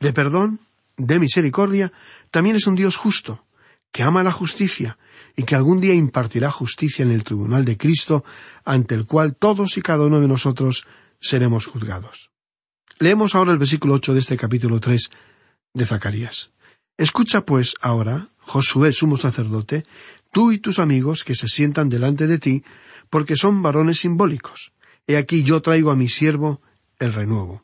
de 0.00 0.12
perdón, 0.12 0.60
de 0.96 1.18
misericordia, 1.18 1.92
también 2.30 2.56
es 2.56 2.66
un 2.66 2.74
Dios 2.74 2.96
justo, 2.96 3.44
que 3.92 4.02
ama 4.02 4.22
la 4.22 4.32
justicia 4.32 4.98
y 5.36 5.44
que 5.44 5.54
algún 5.54 5.80
día 5.80 5.94
impartirá 5.94 6.50
justicia 6.50 7.04
en 7.04 7.10
el 7.10 7.24
tribunal 7.24 7.64
de 7.64 7.76
Cristo, 7.76 8.24
ante 8.64 8.94
el 8.94 9.06
cual 9.06 9.36
todos 9.36 9.76
y 9.76 9.82
cada 9.82 10.04
uno 10.04 10.20
de 10.20 10.28
nosotros 10.28 10.86
seremos 11.20 11.66
juzgados. 11.66 12.30
Leemos 12.98 13.34
ahora 13.34 13.52
el 13.52 13.58
versículo 13.58 13.94
ocho 13.94 14.12
de 14.14 14.20
este 14.20 14.36
capítulo 14.36 14.80
tres 14.80 15.10
de 15.72 15.84
Zacarías. 15.84 16.50
Escucha 16.96 17.44
pues 17.44 17.74
ahora, 17.80 18.28
Josué, 18.38 18.92
sumo 18.92 19.16
sacerdote, 19.16 19.84
tú 20.32 20.52
y 20.52 20.58
tus 20.58 20.78
amigos 20.78 21.24
que 21.24 21.34
se 21.34 21.48
sientan 21.48 21.88
delante 21.88 22.26
de 22.26 22.38
ti, 22.38 22.64
porque 23.10 23.36
son 23.36 23.62
varones 23.62 24.00
simbólicos. 24.00 24.72
He 25.06 25.16
aquí 25.16 25.42
yo 25.42 25.60
traigo 25.60 25.90
a 25.90 25.96
mi 25.96 26.08
siervo 26.08 26.60
el 26.98 27.12
renuevo. 27.12 27.62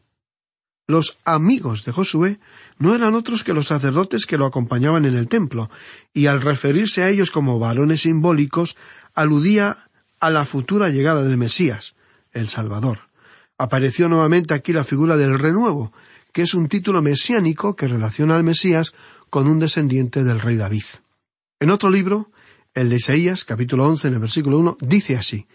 Los 0.90 1.18
amigos 1.24 1.85
de 1.85 1.92
Josué 1.92 2.40
no 2.81 2.96
eran 2.96 3.14
otros 3.14 3.44
que 3.44 3.53
los 3.53 3.68
sacerdotes 3.68 4.26
que 4.26 4.37
lo 4.37 4.44
acompañaban 4.44 5.05
en 5.05 5.14
el 5.14 5.29
templo, 5.29 5.70
y 6.12 6.26
al 6.26 6.40
referirse 6.40 7.05
a 7.05 7.09
ellos 7.09 7.31
como 7.31 7.61
varones 7.61 8.00
simbólicos, 8.00 8.76
aludía 9.14 9.88
a 10.18 10.31
la 10.31 10.44
futura 10.44 10.88
llegada 10.88 11.22
del 11.22 11.37
Mesías, 11.37 11.94
el 12.33 12.48
Salvador. 12.48 13.03
Apareció 13.57 14.09
nuevamente 14.09 14.53
aquí 14.53 14.72
la 14.72 14.83
figura 14.83 15.16
del 15.16 15.38
renuevo, 15.38 15.92
que 16.33 16.42
es 16.42 16.55
un 16.55 16.66
título 16.66 17.03
mesiánico 17.03 17.76
que 17.76 17.87
relaciona 17.87 18.35
al 18.35 18.42
Mesías 18.42 18.92
con 19.31 19.46
un 19.46 19.61
descendiente 19.61 20.24
del 20.24 20.40
rey 20.40 20.57
David. 20.57 20.87
En 21.61 21.70
otro 21.70 21.88
libro, 21.88 22.33
el 22.74 22.88
de 22.88 22.96
Isaías, 22.96 23.44
capítulo 23.44 23.87
once, 23.87 24.09
en 24.09 24.14
el 24.14 24.20
versículo 24.20 24.59
uno, 24.59 24.76
dice 24.81 25.16
así 25.16 25.46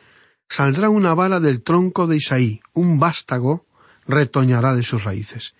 Saldrá 0.48 0.89
una 0.89 1.13
vara 1.13 1.41
del 1.41 1.62
tronco 1.62 2.08
de 2.08 2.15
Isaí, 2.15 2.62
un 2.71 3.00
vástago 3.00 3.64
retoñará 4.08 4.76
de 4.76 4.84
sus 4.84 5.04
raíces. 5.04 5.56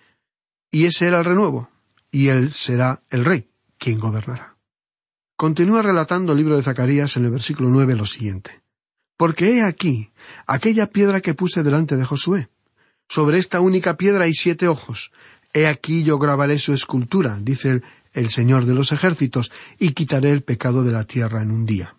Y 0.70 0.86
ese 0.86 1.06
era 1.06 1.20
el 1.20 1.24
renuevo, 1.24 1.70
y 2.10 2.28
él 2.28 2.52
será 2.52 3.00
el 3.10 3.24
rey, 3.24 3.48
quien 3.78 3.98
gobernará. 3.98 4.56
Continúa 5.36 5.82
relatando 5.82 6.32
el 6.32 6.38
libro 6.38 6.56
de 6.56 6.62
Zacarías 6.62 7.16
en 7.16 7.26
el 7.26 7.30
versículo 7.30 7.68
nueve 7.68 7.94
lo 7.94 8.06
siguiente. 8.06 8.62
Porque 9.16 9.56
he 9.56 9.62
aquí 9.62 10.10
aquella 10.46 10.86
piedra 10.88 11.20
que 11.20 11.34
puse 11.34 11.62
delante 11.62 11.96
de 11.96 12.04
Josué. 12.04 12.48
Sobre 13.08 13.38
esta 13.38 13.60
única 13.60 13.96
piedra 13.96 14.24
hay 14.24 14.34
siete 14.34 14.68
ojos. 14.68 15.12
He 15.52 15.66
aquí 15.66 16.02
yo 16.02 16.18
grabaré 16.18 16.58
su 16.58 16.72
escultura, 16.72 17.38
dice 17.40 17.70
el, 17.70 17.84
el 18.12 18.28
Señor 18.30 18.64
de 18.64 18.74
los 18.74 18.92
ejércitos, 18.92 19.52
y 19.78 19.92
quitaré 19.92 20.32
el 20.32 20.42
pecado 20.42 20.84
de 20.84 20.92
la 20.92 21.04
tierra 21.04 21.42
en 21.42 21.50
un 21.50 21.66
día. 21.66 21.96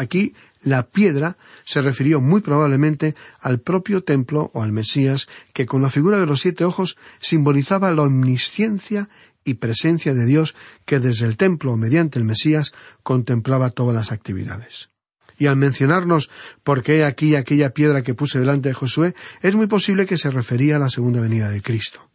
Aquí 0.00 0.34
la 0.62 0.88
piedra 0.88 1.36
se 1.66 1.82
refirió 1.82 2.22
muy 2.22 2.40
probablemente 2.40 3.14
al 3.38 3.60
propio 3.60 4.02
templo 4.02 4.50
o 4.54 4.62
al 4.62 4.72
Mesías, 4.72 5.28
que 5.52 5.66
con 5.66 5.82
la 5.82 5.90
figura 5.90 6.18
de 6.18 6.24
los 6.24 6.40
siete 6.40 6.64
ojos 6.64 6.96
simbolizaba 7.18 7.92
la 7.92 8.04
omnisciencia 8.04 9.10
y 9.44 9.54
presencia 9.54 10.14
de 10.14 10.24
Dios 10.24 10.54
que 10.86 11.00
desde 11.00 11.26
el 11.26 11.36
templo 11.36 11.76
mediante 11.76 12.18
el 12.18 12.24
Mesías 12.24 12.72
contemplaba 13.02 13.68
todas 13.68 13.94
las 13.94 14.10
actividades. 14.10 14.88
Y 15.36 15.48
al 15.48 15.56
mencionarnos 15.56 16.30
por 16.64 16.82
qué 16.82 17.04
aquí 17.04 17.34
aquella 17.34 17.74
piedra 17.74 18.00
que 18.00 18.14
puse 18.14 18.38
delante 18.38 18.70
de 18.70 18.74
Josué, 18.74 19.14
es 19.42 19.54
muy 19.54 19.66
posible 19.66 20.06
que 20.06 20.16
se 20.16 20.30
refería 20.30 20.76
a 20.76 20.78
la 20.78 20.88
segunda 20.88 21.20
venida 21.20 21.50
de 21.50 21.60
Cristo. 21.60 22.08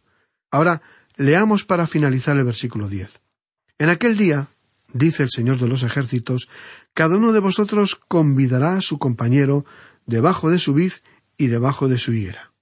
Ahora, 0.50 0.82
leamos 1.16 1.62
para 1.62 1.86
finalizar 1.86 2.36
el 2.36 2.44
versículo 2.44 2.88
diez. 2.88 3.20
En 3.78 3.90
aquel 3.90 4.16
día, 4.16 4.48
dice 4.92 5.22
el 5.22 5.30
Señor 5.30 5.58
de 5.58 5.68
los 5.68 5.82
ejércitos, 5.82 6.48
cada 6.94 7.16
uno 7.16 7.32
de 7.32 7.40
vosotros 7.40 7.96
convidará 7.96 8.76
a 8.76 8.80
su 8.80 8.98
compañero 8.98 9.64
debajo 10.06 10.50
de 10.50 10.58
su 10.58 10.74
vid 10.74 10.92
y 11.36 11.48
debajo 11.48 11.88
de 11.88 11.98
su 11.98 12.12
higuera. 12.12 12.52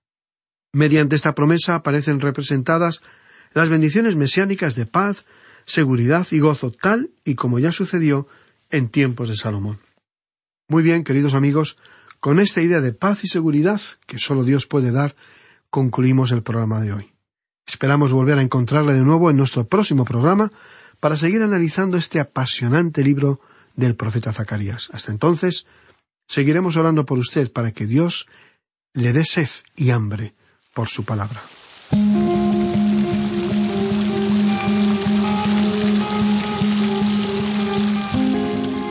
Mediante 0.72 1.14
esta 1.14 1.34
promesa 1.34 1.76
aparecen 1.76 2.20
representadas 2.20 3.00
las 3.52 3.68
bendiciones 3.68 4.16
mesiánicas 4.16 4.74
de 4.74 4.86
paz, 4.86 5.24
seguridad 5.64 6.26
y 6.30 6.40
gozo, 6.40 6.72
tal 6.72 7.10
y 7.24 7.36
como 7.36 7.58
ya 7.58 7.70
sucedió 7.70 8.26
en 8.70 8.88
tiempos 8.88 9.28
de 9.28 9.36
Salomón. 9.36 9.78
Muy 10.68 10.82
bien, 10.82 11.04
queridos 11.04 11.34
amigos, 11.34 11.78
con 12.18 12.40
esta 12.40 12.62
idea 12.62 12.80
de 12.80 12.92
paz 12.92 13.22
y 13.22 13.28
seguridad 13.28 13.80
que 14.06 14.18
solo 14.18 14.44
Dios 14.44 14.66
puede 14.66 14.90
dar, 14.90 15.14
concluimos 15.70 16.32
el 16.32 16.42
programa 16.42 16.80
de 16.80 16.92
hoy. 16.92 17.12
Esperamos 17.66 18.12
volver 18.12 18.38
a 18.38 18.42
encontrarle 18.42 18.94
de 18.94 19.00
nuevo 19.00 19.30
en 19.30 19.36
nuestro 19.36 19.68
próximo 19.68 20.04
programa 20.04 20.50
para 21.04 21.18
seguir 21.18 21.42
analizando 21.42 21.98
este 21.98 22.18
apasionante 22.18 23.04
libro 23.04 23.38
del 23.76 23.94
profeta 23.94 24.32
Zacarías. 24.32 24.88
Hasta 24.90 25.12
entonces, 25.12 25.66
seguiremos 26.26 26.78
orando 26.78 27.04
por 27.04 27.18
usted 27.18 27.52
para 27.52 27.72
que 27.72 27.84
Dios 27.84 28.26
le 28.94 29.12
dé 29.12 29.26
sed 29.26 29.50
y 29.76 29.90
hambre 29.90 30.32
por 30.72 30.88
su 30.88 31.04
palabra. 31.04 31.42